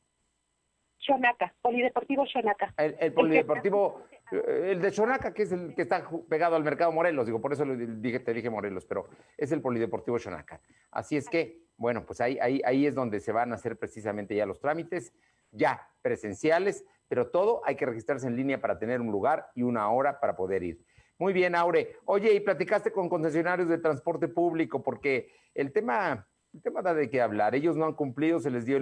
[0.98, 2.74] Xonaca, Polideportivo Xonaca.
[2.78, 7.26] El, el Polideportivo, el de Xonaca, que es el que está pegado al Mercado Morelos,
[7.26, 9.08] digo, por eso dije, te dije Morelos, pero
[9.38, 10.60] es el Polideportivo Xonaca.
[10.92, 14.36] Así es que, bueno, pues ahí, ahí, ahí es donde se van a hacer precisamente
[14.36, 15.14] ya los trámites,
[15.52, 19.90] ya presenciales, pero todo hay que registrarse en línea para tener un lugar y una
[19.90, 20.82] hora para poder ir.
[21.18, 21.96] Muy bien, Aure.
[22.06, 27.10] Oye, y platicaste con concesionarios de transporte público, porque el tema, el tema da de
[27.10, 27.56] qué hablar.
[27.56, 28.78] Ellos no han cumplido, se les dio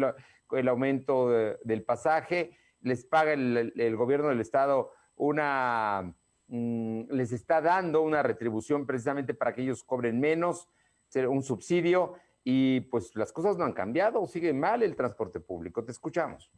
[0.52, 6.16] el, aumento de- del pasaje, les paga el- el gobierno del estado una,
[6.48, 10.70] mm, les está dando una retribución precisamente para que ellos cobren menos,
[11.28, 15.84] un subsidio, y pues las cosas no han cambiado, sigue mal el transporte público.
[15.84, 16.52] Te escuchamos.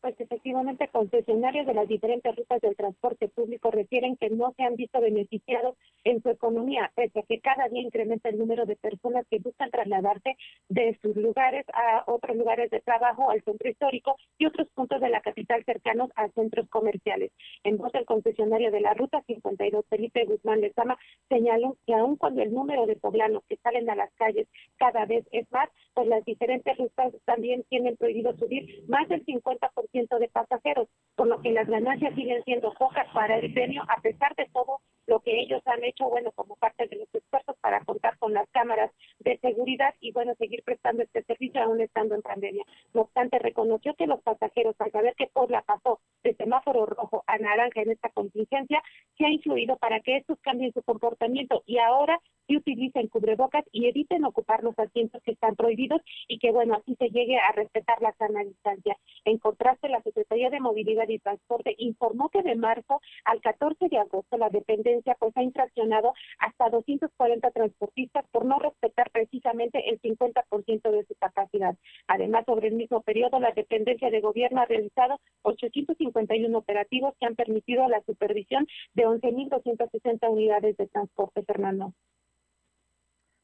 [0.00, 4.74] Pues efectivamente, concesionarios de las diferentes rutas del transporte público refieren que no se han
[4.74, 9.26] visto beneficiados en su economía, pese a que cada día incrementa el número de personas
[9.30, 10.38] que buscan trasladarse
[10.70, 15.10] de sus lugares a otros lugares de trabajo, al centro histórico y otros puntos de
[15.10, 17.30] la capital cercanos a centros comerciales.
[17.62, 20.96] En voz del concesionario de la Ruta 52, Felipe Guzmán Lezama,
[21.28, 24.48] señaló que aun cuando el número de poblanos que salen a las calles
[24.78, 29.89] cada vez es más, pues las diferentes rutas también tienen prohibido subir más del 50%
[29.92, 34.34] de pasajeros, por lo que las ganancias siguen siendo pocas para el gremio, a pesar
[34.36, 38.16] de todo lo que ellos han hecho, bueno, como parte de los expertos para contar
[38.18, 42.64] con las cámaras de seguridad y, bueno, seguir prestando este servicio aún estando en pandemia.
[42.94, 47.38] No obstante, reconoció que los pasajeros, al saber que Puebla pasó de semáforo rojo a
[47.38, 48.80] naranja en esta contingencia,
[49.20, 52.18] se ha influido para que estos cambien su comportamiento y ahora
[52.48, 56.96] sí utilicen cubrebocas y eviten ocupar los asientos que están prohibidos y que, bueno, así
[56.96, 58.96] se llegue a respetar la sana distancia.
[59.26, 63.98] En contraste, la Secretaría de Movilidad y Transporte informó que de marzo al 14 de
[63.98, 70.90] agosto la dependencia pues ha infraccionado hasta 240 transportistas por no respetar precisamente el 50%
[70.90, 71.76] de su capacidad.
[72.20, 77.34] Además, sobre el mismo periodo, la dependencia de gobierno ha realizado 851 operativos que han
[77.34, 81.94] permitido la supervisión de 11.260 unidades de transporte, Fernando.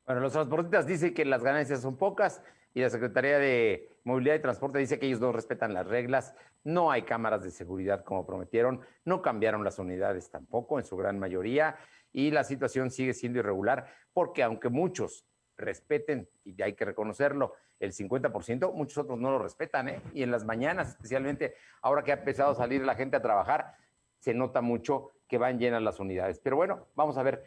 [0.04, 2.42] Bueno, los transportistas dicen que las ganancias son pocas
[2.74, 6.90] y la Secretaría de Movilidad y Transporte dice que ellos no respetan las reglas, no
[6.90, 11.76] hay cámaras de seguridad como prometieron, no cambiaron las unidades tampoco en su gran mayoría
[12.12, 15.24] y la situación sigue siendo irregular porque aunque muchos
[15.57, 20.00] respeten, y hay que reconocerlo, el 50%, muchos otros no lo respetan, ¿eh?
[20.14, 23.74] Y en las mañanas, especialmente ahora que ha empezado a salir la gente a trabajar,
[24.18, 26.40] se nota mucho que van llenas las unidades.
[26.40, 27.44] Pero bueno, vamos a ver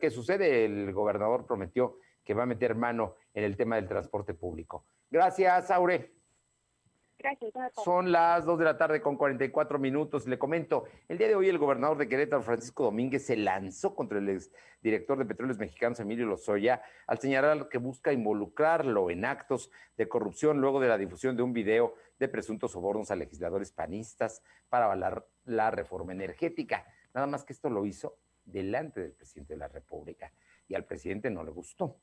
[0.00, 0.64] qué, sucede.
[0.64, 4.84] El gobernador prometió que va a meter mano en el tema del transporte público.
[5.10, 6.17] Gracias, Aure.
[7.18, 7.52] Gracias.
[7.84, 10.28] Son las 2 de la tarde con 44 minutos.
[10.28, 14.18] Le comento, el día de hoy el gobernador de Querétaro, Francisco Domínguez, se lanzó contra
[14.18, 14.40] el
[14.82, 20.60] director de Petróleos Mexicanos, Emilio Lozoya, al señalar que busca involucrarlo en actos de corrupción
[20.60, 25.26] luego de la difusión de un video de presuntos sobornos a legisladores panistas para avalar
[25.44, 26.86] la reforma energética.
[27.14, 30.32] Nada más que esto lo hizo delante del presidente de la República
[30.68, 31.96] y al presidente no le gustó.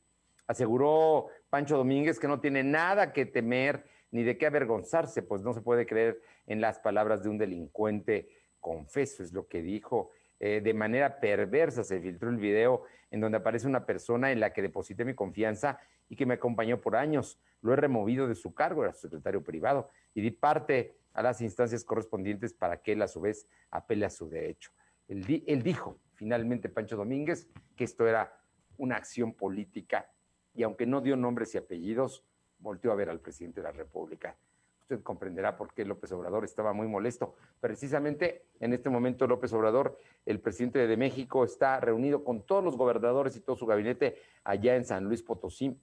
[0.47, 5.53] Aseguró Pancho Domínguez que no tiene nada que temer ni de qué avergonzarse, pues no
[5.53, 8.29] se puede creer en las palabras de un delincuente
[8.61, 10.09] confeso, es lo que dijo.
[10.39, 14.53] Eh, de manera perversa se filtró el video en donde aparece una persona en la
[14.53, 17.41] que deposité mi confianza y que me acompañó por años.
[17.59, 21.83] Lo he removido de su cargo, era secretario privado, y di parte a las instancias
[21.83, 24.71] correspondientes para que él a su vez apele a su derecho.
[25.09, 28.33] Él, él dijo, finalmente, Pancho Domínguez, que esto era
[28.77, 30.09] una acción política
[30.53, 32.23] y aunque no dio nombres y apellidos,
[32.59, 34.35] volteó a ver al presidente de la República.
[34.81, 37.33] Usted comprenderá por qué López Obrador estaba muy molesto.
[37.59, 39.97] Precisamente en este momento López Obrador,
[40.27, 44.75] el presidente de México, está reunido con todos los gobernadores y todo su gabinete allá
[44.75, 45.75] en San Luis Potosí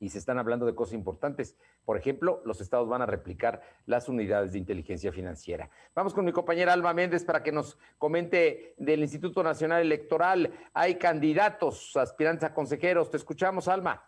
[0.00, 1.56] y se están hablando de cosas importantes.
[1.86, 5.70] Por ejemplo, los estados van a replicar las unidades de inteligencia financiera.
[5.94, 10.52] Vamos con mi compañera Alma Méndez para que nos comente del Instituto Nacional Electoral.
[10.74, 13.10] Hay candidatos, aspirantes a consejeros.
[13.10, 14.04] Te escuchamos, Alma.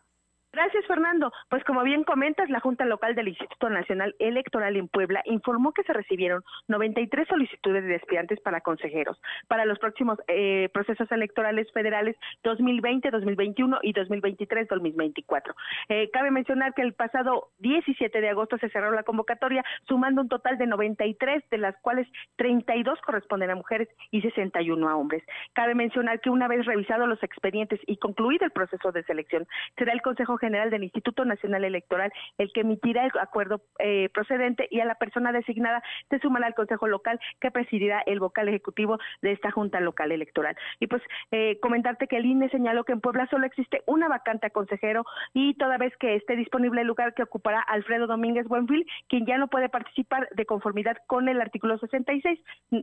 [0.53, 1.33] Gracias, Fernando.
[1.51, 5.83] Pues como bien comentas, la Junta Local del Instituto Nacional Electoral en Puebla informó que
[5.83, 12.17] se recibieron 93 solicitudes de aspirantes para consejeros para los próximos eh, procesos electorales federales
[12.43, 15.55] 2020, 2021 y 2023-2024.
[15.89, 20.29] Eh, cabe mencionar que el pasado 17 de agosto se cerró la convocatoria, sumando un
[20.29, 25.23] total de 93, de las cuales 32 corresponden a mujeres y 61 a hombres.
[25.53, 29.93] Cabe mencionar que una vez revisados los expedientes y concluido el proceso de selección, será
[29.93, 34.80] el Consejo General del Instituto Nacional Electoral el que emitirá el acuerdo eh, procedente y
[34.80, 39.32] a la persona designada se sumará al Consejo Local que presidirá el vocal ejecutivo de
[39.32, 40.57] esta Junta Local Electoral.
[40.80, 44.47] Y pues eh, comentarte que el INE señaló que en Puebla solo existe una vacante
[44.47, 48.87] a consejero y toda vez que esté disponible el lugar que ocupará Alfredo Domínguez Buenfil,
[49.09, 52.41] quien ya no puede participar de conformidad con el artículo 66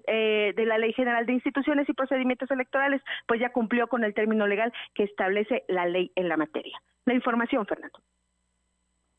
[0.07, 4.13] eh, de la Ley General de Instituciones y Procedimientos Electorales, pues ya cumplió con el
[4.13, 7.99] término legal que establece la ley en la materia la información, Fernando.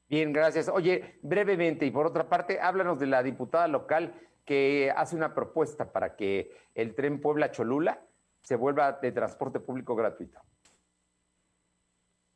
[0.08, 0.68] Bien, gracias.
[0.68, 4.14] Oye, brevemente, y por otra parte, háblanos de la diputada local
[4.44, 8.00] que hace una propuesta para que el tren Puebla-Cholula
[8.42, 10.40] se vuelva de transporte público gratuito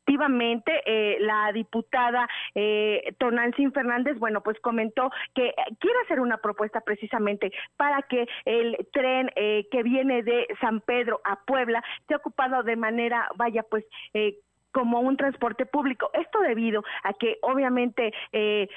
[0.09, 6.81] efectivamente eh, la diputada eh, Tonantzin Fernández, bueno, pues comentó que quiere hacer una propuesta
[6.81, 12.63] precisamente para que el tren eh, que viene de San Pedro a Puebla sea ocupado
[12.63, 14.39] de manera, vaya, pues eh,
[14.71, 16.09] como un transporte público.
[16.13, 18.67] Esto debido a que obviamente eh,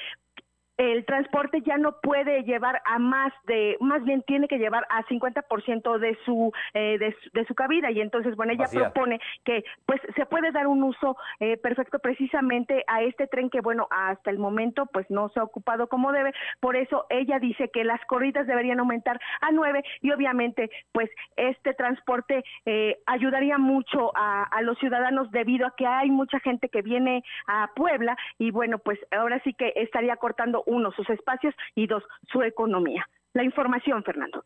[0.91, 5.05] el transporte ya no puede llevar a más de, más bien tiene que llevar a
[5.05, 7.91] 50% de su, eh, de, de, su cabida.
[7.91, 12.85] Y entonces, bueno, ella propone que pues se puede dar un uso eh, perfecto precisamente
[12.89, 16.33] a este tren que, bueno, hasta el momento pues no se ha ocupado como debe,
[16.61, 21.74] por eso ella dice que las corridas deberían aumentar a nueve y obviamente pues este
[21.74, 26.83] transporte eh, ayudaría mucho a, a los ciudadanos debido a que hay mucha gente que
[26.83, 31.86] viene a Puebla y bueno, pues ahora sí que estaría cortando uno, sus espacios y
[31.86, 33.08] dos, su economía.
[33.32, 34.44] La información, Fernando.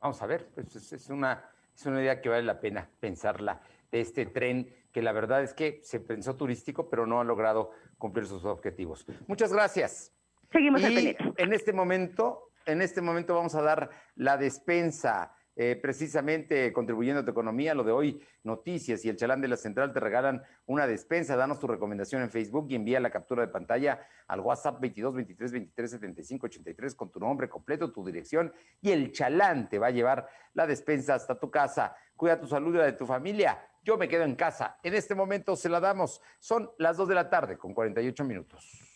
[0.00, 1.44] Vamos a ver, pues es, una,
[1.74, 5.54] es una idea que vale la pena pensarla de este tren que la verdad es
[5.54, 9.06] que se pensó turístico, pero no ha logrado cumplir sus objetivos.
[9.26, 10.12] Muchas gracias.
[10.52, 16.72] Seguimos y En este momento, en este momento vamos a dar la despensa eh, precisamente
[16.72, 20.00] contribuyendo a tu economía, lo de hoy, noticias y el chalán de la central te
[20.00, 21.36] regalan una despensa.
[21.36, 25.52] Danos tu recomendación en Facebook y envía la captura de pantalla al WhatsApp 22 23
[25.52, 29.90] 23 75 83 con tu nombre completo, tu dirección y el chalán te va a
[29.90, 31.94] llevar la despensa hasta tu casa.
[32.16, 33.58] Cuida tu salud y la de tu familia.
[33.84, 34.78] Yo me quedo en casa.
[34.82, 36.20] En este momento se la damos.
[36.38, 38.93] Son las 2 de la tarde con 48 minutos.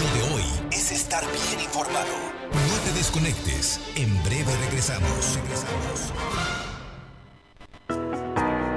[0.00, 2.14] Lo de hoy es estar bien informado.
[2.52, 3.80] No te desconectes.
[3.96, 5.36] En breve regresamos.
[5.36, 6.12] Regresamos.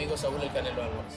[0.00, 1.12] amigo Saúl El Canelo Álvarez.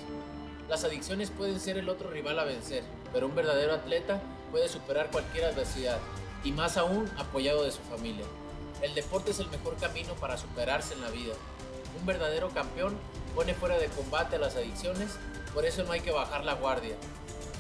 [0.68, 4.22] Las adicciones pueden ser el otro rival a vencer, pero un verdadero atleta
[4.52, 6.00] puede superar cualquier adversidad,
[6.44, 8.26] y más aún apoyado de su familia.
[8.82, 11.34] El deporte es el mejor camino para superarse en la vida.
[11.98, 12.98] Un verdadero campeón
[13.34, 15.12] pone fuera de combate a las adicciones,
[15.54, 16.98] por eso no hay que bajar la guardia.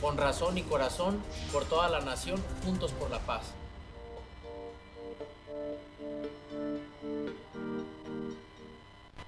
[0.01, 3.43] Con razón y corazón, por toda la nación, juntos por la paz.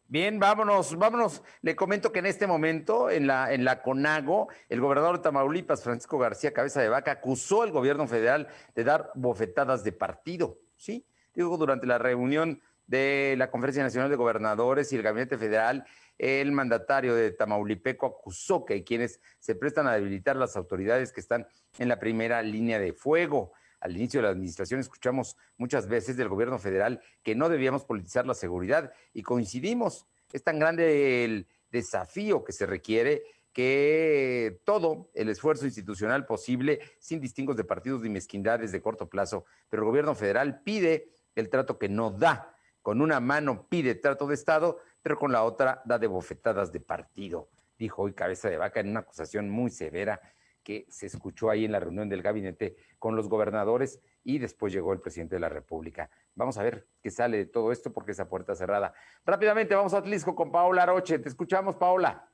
[0.09, 1.43] Bien, vámonos, vámonos.
[1.61, 5.83] Le comento que en este momento, en la, en la CONAGO, el gobernador de Tamaulipas,
[5.83, 10.59] Francisco García Cabeza de Vaca, acusó al gobierno federal de dar bofetadas de partido.
[10.77, 11.05] ¿Sí?
[11.33, 15.85] Digo, durante la reunión de la Conferencia Nacional de Gobernadores y el Gabinete Federal,
[16.17, 21.19] el mandatario de Tamaulipeco acusó que hay quienes se prestan a debilitar las autoridades que
[21.19, 21.47] están
[21.79, 23.51] en la primera línea de fuego.
[23.79, 28.25] Al inicio de la administración escuchamos muchas veces del gobierno federal que no debíamos politizar
[28.25, 30.07] la seguridad y coincidimos.
[30.31, 33.23] Es tan grande el desafío que se requiere
[33.53, 39.45] que todo el esfuerzo institucional posible, sin distingos de partidos ni mezquindades de corto plazo,
[39.69, 42.53] pero el gobierno federal pide el trato que no da
[42.87, 46.79] con una mano pide trato de Estado, pero con la otra da de bofetadas de
[46.79, 50.21] partido, dijo hoy Cabeza de Vaca en una acusación muy severa
[50.67, 54.91] que se escuchó ahí en la reunión del gabinete con los gobernadores y después llegó
[54.91, 56.09] el presidente de la República.
[56.35, 58.93] Vamos a ver qué sale de todo esto porque esa puerta cerrada.
[59.25, 61.19] Rápidamente vamos a Atlisco con Paola Roche.
[61.19, 62.29] Te escuchamos, Paola.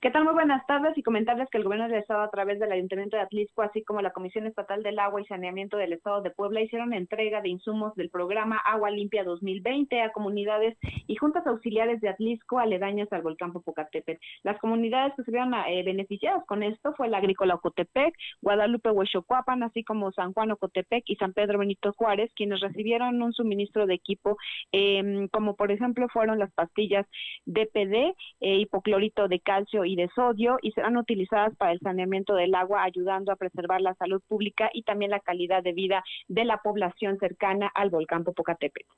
[0.00, 0.24] ¿Qué tal?
[0.24, 3.22] Muy buenas tardes y comentarles que el gobierno del Estado a través del Ayuntamiento de
[3.22, 6.92] Atlisco, así como la Comisión Estatal del Agua y Saneamiento del Estado de Puebla, hicieron
[6.92, 10.76] entrega de insumos del programa Agua Limpia 2020 a comunidades
[11.06, 14.20] y juntas auxiliares de Atlisco aledañas al volcán Popocatépetl.
[14.42, 19.62] Las comunidades que se vieron eh, beneficiadas con esto fue la Agrícola Ocotepec, Guadalupe Huechocuapan,
[19.62, 23.94] así como San Juan Ocotepec y San Pedro Benito Juárez, quienes recibieron un suministro de
[23.94, 24.36] equipo,
[24.70, 27.06] em, como por ejemplo fueron las pastillas
[27.46, 32.54] DPD, eh, hipoclorito de calcio y de sodio y serán utilizadas para el saneamiento del
[32.54, 36.58] agua, ayudando a preservar la salud pública y también la calidad de vida de la
[36.58, 38.90] población cercana al volcán Popocatépetl.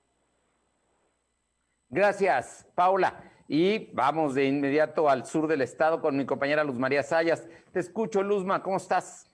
[1.88, 3.14] Gracias, Paula.
[3.48, 7.48] Y vamos de inmediato al sur del estado con mi compañera Luz María Sayas.
[7.72, 9.30] Te escucho, Luzma, ¿cómo estás?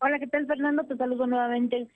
[0.00, 0.84] Hola, ¿qué tal, Fernando?
[0.84, 1.90] Te saludo nuevamente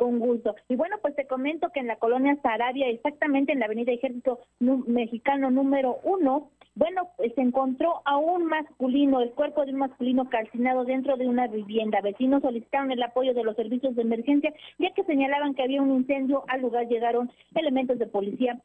[0.00, 0.56] con gusto.
[0.70, 4.40] Y bueno, pues te comento que en la colonia Sarabia, exactamente en la avenida Ejército
[4.58, 10.30] Mexicano número uno, bueno, pues se encontró a un masculino, el cuerpo de un masculino
[10.30, 12.00] calcinado dentro de una vivienda.
[12.00, 15.94] Vecinos solicitaron el apoyo de los servicios de emergencia, ya que señalaban que había un
[15.94, 16.44] incendio.
[16.48, 18.58] Al lugar llegaron elementos de policía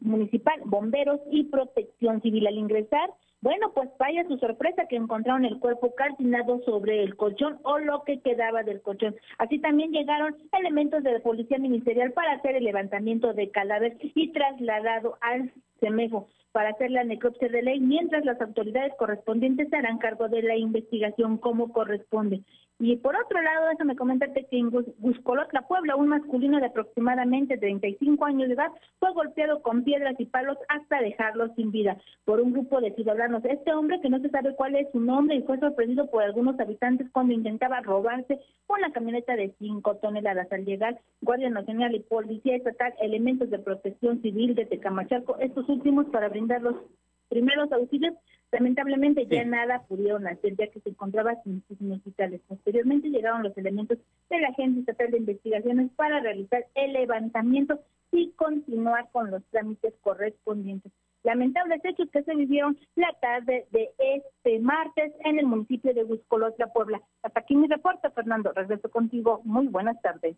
[0.00, 2.46] municipal, bomberos y protección civil.
[2.46, 3.10] Al ingresar,
[3.42, 8.04] Bueno, pues vaya su sorpresa que encontraron el cuerpo calcinado sobre el colchón o lo
[8.04, 9.16] que quedaba del colchón.
[9.38, 14.28] Así también llegaron elementos de la Policía Ministerial para hacer el levantamiento de cadáver y
[14.32, 19.98] trasladado al CEMEFO para hacer la necropsia de ley, mientras las autoridades correspondientes se harán
[19.98, 22.42] cargo de la investigación como corresponde.
[22.82, 28.24] Y por otro lado, déjame comentarte que en Guscolotla, Puebla, un masculino de aproximadamente 35
[28.24, 32.52] años de edad fue golpeado con piedras y palos hasta dejarlo sin vida por un
[32.52, 33.44] grupo de ciudadanos.
[33.44, 36.58] Este hombre, que no se sabe cuál es su nombre y fue sorprendido por algunos
[36.58, 40.50] habitantes cuando intentaba robarse una camioneta de 5 toneladas.
[40.50, 46.06] Al llegar, Guardia Nacional y Policía Estatal, elementos de protección civil de Tecamachalco, estos últimos
[46.06, 46.76] para brindar los
[47.30, 48.14] primeros auxilios,
[48.52, 52.40] Lamentablemente ya nada pudieron hacer ya que se encontraba sin signos vitales.
[52.48, 58.32] Posteriormente llegaron los elementos de la Agencia Estatal de Investigaciones para realizar el levantamiento y
[58.32, 60.90] continuar con los trámites correspondientes.
[61.22, 66.72] Lamentables hechos que se vivieron la tarde de este martes en el municipio de Huizcolotla,
[66.72, 67.00] Puebla.
[67.22, 68.52] Hasta aquí mi reporte, Fernando.
[68.52, 69.42] Regreso contigo.
[69.44, 70.34] Muy buenas tardes.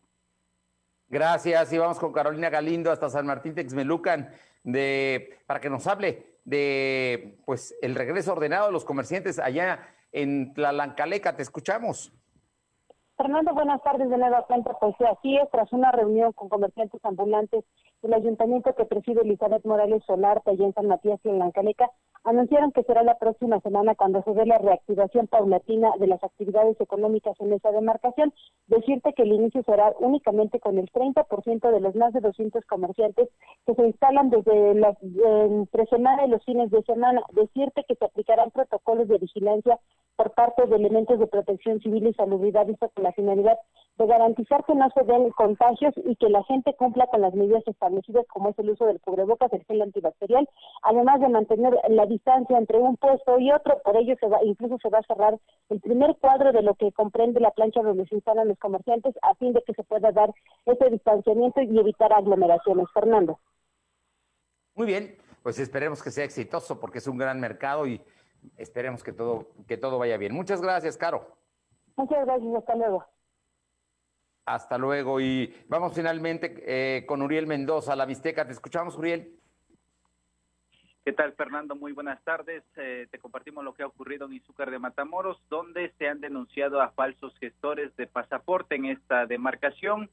[1.09, 1.73] Gracias.
[1.73, 4.29] Y vamos con Carolina Galindo hasta San Martín Texmelucan
[4.65, 9.81] de, para que nos hable de pues el regreso ordenado de los comerciantes allá
[10.13, 11.37] en Tlalancaleca.
[11.37, 12.13] Te escuchamos.
[13.17, 14.73] Fernando, buenas tardes de nueva cuenta.
[14.81, 17.65] Pues así es, tras una reunión con comerciantes ambulantes
[18.03, 21.89] del ayuntamiento que preside Elizabeth Morales Solar, allá en San Matías y en Lancaleca,
[22.25, 26.81] anunciaron que será la próxima semana cuando se dé la reactivación paulatina de las actividades
[26.81, 28.33] económicas en esa demarcación.
[28.69, 33.29] Decirte que el inicio será únicamente con el 30% de los más de 200 comerciantes
[33.67, 37.23] que se instalan desde la entre semana y los fines de semana.
[37.33, 39.79] Decirte que se aplicarán protocolos de vigilancia
[40.17, 43.59] por parte de elementos de protección civil y salubridad, con la finalidad
[43.99, 47.63] de garantizar que no se den contagios y que la gente cumpla con las medidas
[47.67, 50.49] establecidas como es el uso del cubrebocas, el gel antibacterial,
[50.83, 54.79] además de mantener la distancia entre un puesto y otro, por ello se va, incluso
[54.79, 55.39] se va a cerrar
[55.69, 59.35] el primer cuadro de lo que comprende la plancha donde se instalan los comerciantes a
[59.37, 60.33] fin de que se pueda dar
[60.67, 62.87] ese distanciamiento y evitar aglomeraciones.
[62.93, 63.39] Fernando.
[64.75, 68.01] Muy bien, pues esperemos que sea exitoso porque es un gran mercado y
[68.57, 70.35] esperemos que todo, que todo vaya bien.
[70.35, 71.27] Muchas gracias, Caro.
[71.97, 73.05] Muchas gracias, hasta luego.
[74.45, 75.21] Hasta luego.
[75.21, 78.47] Y vamos finalmente eh, con Uriel Mendoza, la Mixteca.
[78.47, 79.42] Te escuchamos, Uriel.
[81.05, 81.75] ¿Qué tal, Fernando?
[81.75, 82.63] Muy buenas tardes.
[82.77, 86.81] Eh, te compartimos lo que ha ocurrido en Izúcar de Matamoros, donde se han denunciado
[86.81, 90.09] a falsos gestores de pasaporte en esta demarcación.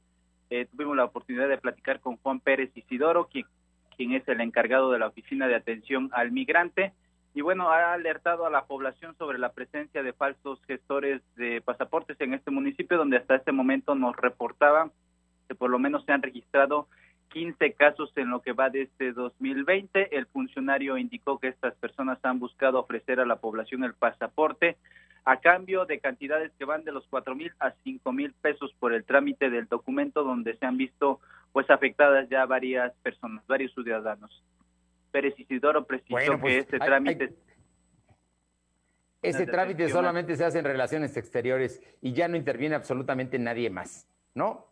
[0.50, 3.46] Eh, tuvimos la oportunidad de platicar con Juan Pérez Isidoro, quien,
[3.96, 6.92] quien es el encargado de la Oficina de Atención al Migrante
[7.32, 12.20] y bueno, ha alertado a la población sobre la presencia de falsos gestores de pasaportes
[12.20, 14.90] en este municipio, donde hasta este momento nos reportaban
[15.46, 16.88] que por lo menos se han registrado
[17.30, 20.16] 15 casos en lo que va de este 2020.
[20.16, 24.76] El funcionario indicó que estas personas han buscado ofrecer a la población el pasaporte
[25.24, 28.92] a cambio de cantidades que van de los cuatro mil a cinco mil pesos por
[28.92, 31.20] el trámite del documento, donde se han visto
[31.52, 34.42] pues afectadas ya varias personas, varios ciudadanos.
[35.10, 37.34] Pérez Isidoro precisó que pues, este trámite...
[39.22, 44.08] ese trámite solamente se hace en relaciones exteriores y ya no interviene absolutamente nadie más,
[44.34, 44.69] ¿no?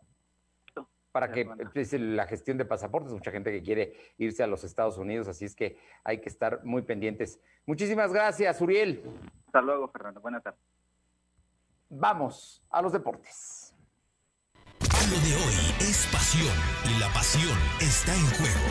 [1.11, 4.97] Para que es la gestión de pasaportes, mucha gente que quiere irse a los Estados
[4.97, 7.39] Unidos, así es que hay que estar muy pendientes.
[7.65, 9.03] Muchísimas gracias, Uriel.
[9.47, 10.21] Hasta luego, Fernando.
[10.21, 10.61] Buenas tardes.
[11.89, 13.73] Vamos a los deportes.
[15.09, 16.55] Lo de hoy es pasión
[16.85, 18.69] y la pasión está en juego.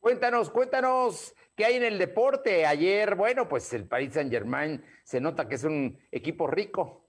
[0.00, 2.66] Cuéntanos, cuéntanos qué hay en el deporte.
[2.66, 7.01] Ayer, bueno, pues el Paris Saint Germain se nota que es un equipo rico.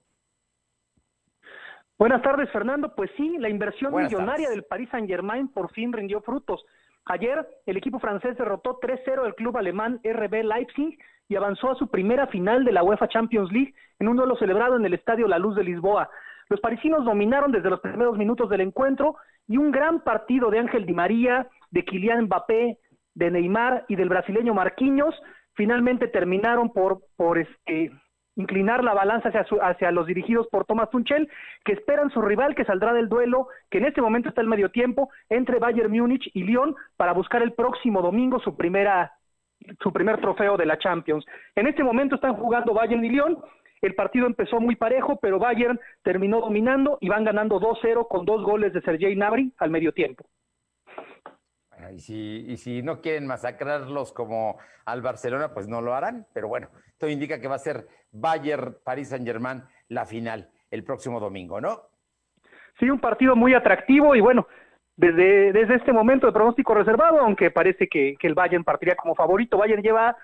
[1.98, 2.94] Buenas tardes, Fernando.
[2.94, 6.64] Pues sí, la inversión millonaria del Paris Saint Germain por fin rindió frutos.
[7.06, 11.88] Ayer el equipo francés derrotó 3-0 al club alemán RB Leipzig y avanzó a su
[11.88, 15.38] primera final de la UEFA Champions League en un duelo celebrado en el Estadio La
[15.38, 16.10] Luz de Lisboa.
[16.48, 19.16] Los parisinos dominaron desde los primeros minutos del encuentro
[19.46, 22.78] y un gran partido de Ángel Di María, de Kylian Mbappé,
[23.14, 25.14] de Neymar y del brasileño Marquinhos,
[25.54, 27.92] finalmente terminaron por, por este,
[28.36, 31.28] inclinar la balanza hacia, hacia los dirigidos por Thomas Tuchel,
[31.64, 34.70] que esperan su rival que saldrá del duelo, que en este momento está el medio
[34.70, 39.12] tiempo, entre Bayern Múnich y Lyon, para buscar el próximo domingo su primera
[39.80, 41.24] su primer trofeo de la Champions.
[41.54, 43.38] En este momento están jugando Bayern y Lyon,
[43.80, 48.42] el partido empezó muy parejo, pero Bayern terminó dominando y van ganando 2-0 con dos
[48.42, 50.24] goles de Sergei Gnabry al medio tiempo.
[51.92, 56.26] Y si, y si no quieren masacrarlos como al Barcelona, pues no lo harán.
[56.32, 60.84] Pero bueno, esto indica que va a ser Bayern, París Saint Germain la final el
[60.84, 61.82] próximo domingo, ¿no?
[62.78, 64.48] Sí, un partido muy atractivo y bueno,
[64.96, 69.58] desde, desde este momento de pronóstico reservado, aunque parece que, el Bayern partiría como favorito.
[69.58, 70.16] Bayern lleva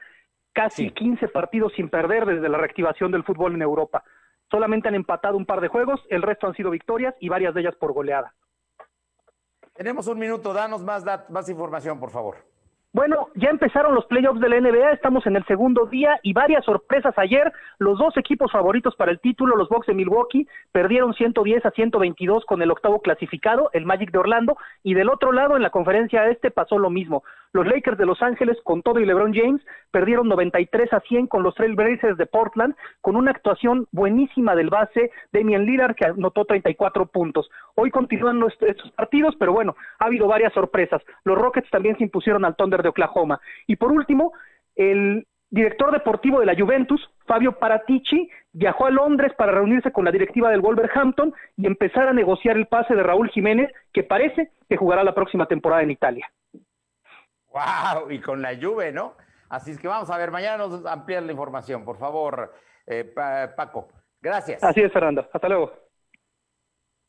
[0.52, 4.02] casi 15 partidos sin perder desde la reactivación del fútbol en Europa.
[4.50, 7.60] Solamente han empatado un par de juegos, el resto han sido victorias y varias de
[7.60, 8.34] ellas por goleada.
[9.80, 12.36] Tenemos un minuto, danos más, más información, por favor.
[12.92, 16.66] Bueno, ya empezaron los playoffs de la NBA, estamos en el segundo día y varias
[16.66, 17.50] sorpresas ayer.
[17.78, 22.44] Los dos equipos favoritos para el título, los Bucks de Milwaukee, perdieron 110 a 122
[22.44, 26.28] con el octavo clasificado, el Magic de Orlando, y del otro lado en la conferencia
[26.28, 27.22] este pasó lo mismo.
[27.52, 31.42] Los Lakers de Los Ángeles, con todo y LeBron James, perdieron 93 a 100 con
[31.42, 37.06] los Trailblazers de Portland, con una actuación buenísima del base Damian Lillard, que anotó 34
[37.06, 37.50] puntos.
[37.74, 41.02] Hoy continúan estos partidos, pero bueno, ha habido varias sorpresas.
[41.24, 43.40] Los Rockets también se impusieron al Thunder de Oklahoma.
[43.66, 44.32] Y por último,
[44.76, 50.12] el director deportivo de la Juventus, Fabio Paratici, viajó a Londres para reunirse con la
[50.12, 54.76] directiva del Wolverhampton y empezar a negociar el pase de Raúl Jiménez, que parece que
[54.76, 56.30] jugará la próxima temporada en Italia.
[57.50, 58.10] ¡Wow!
[58.10, 59.16] Y con la lluvia, ¿no?
[59.48, 62.54] Así es que vamos a ver, mañana nos amplían la información, por favor,
[62.86, 63.88] eh, Paco.
[64.20, 64.62] Gracias.
[64.62, 65.28] Así es, Fernando.
[65.32, 65.72] Hasta luego.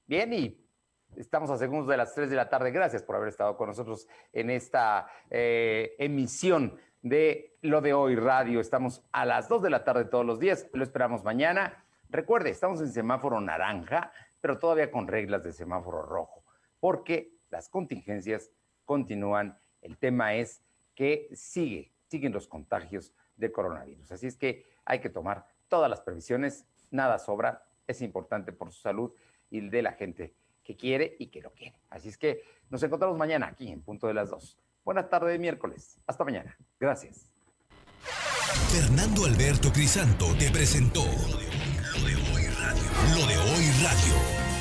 [0.08, 0.68] Bien, y
[1.16, 2.72] estamos a segundos de las 3 de la tarde.
[2.72, 8.60] Gracias por haber estado con nosotros en esta eh, emisión de Lo de Hoy Radio.
[8.60, 10.68] Estamos a las 2 de la tarde todos los días.
[10.74, 11.86] Lo esperamos mañana.
[12.10, 14.12] Recuerde, estamos en semáforo naranja,
[14.42, 16.44] pero todavía con reglas de semáforo rojo,
[16.80, 18.52] porque las contingencias
[18.84, 20.62] continúan el tema es
[20.96, 24.12] que sigue, siguen los contagios de coronavirus.
[24.12, 28.82] Así es que hay que tomar todas las previsiones, nada sobra, es importante por su
[28.82, 29.12] salud
[29.50, 31.78] y de la gente que quiere y que lo quiere.
[31.90, 34.58] Así es que nos encontramos mañana aquí en punto de las dos.
[34.84, 36.00] Buenas tardes de miércoles.
[36.08, 36.58] Hasta mañana.
[36.80, 37.32] Gracias.
[38.70, 42.84] Fernando Alberto Crisanto te presentó lo de hoy radio.
[43.16, 44.41] Lo de hoy radio.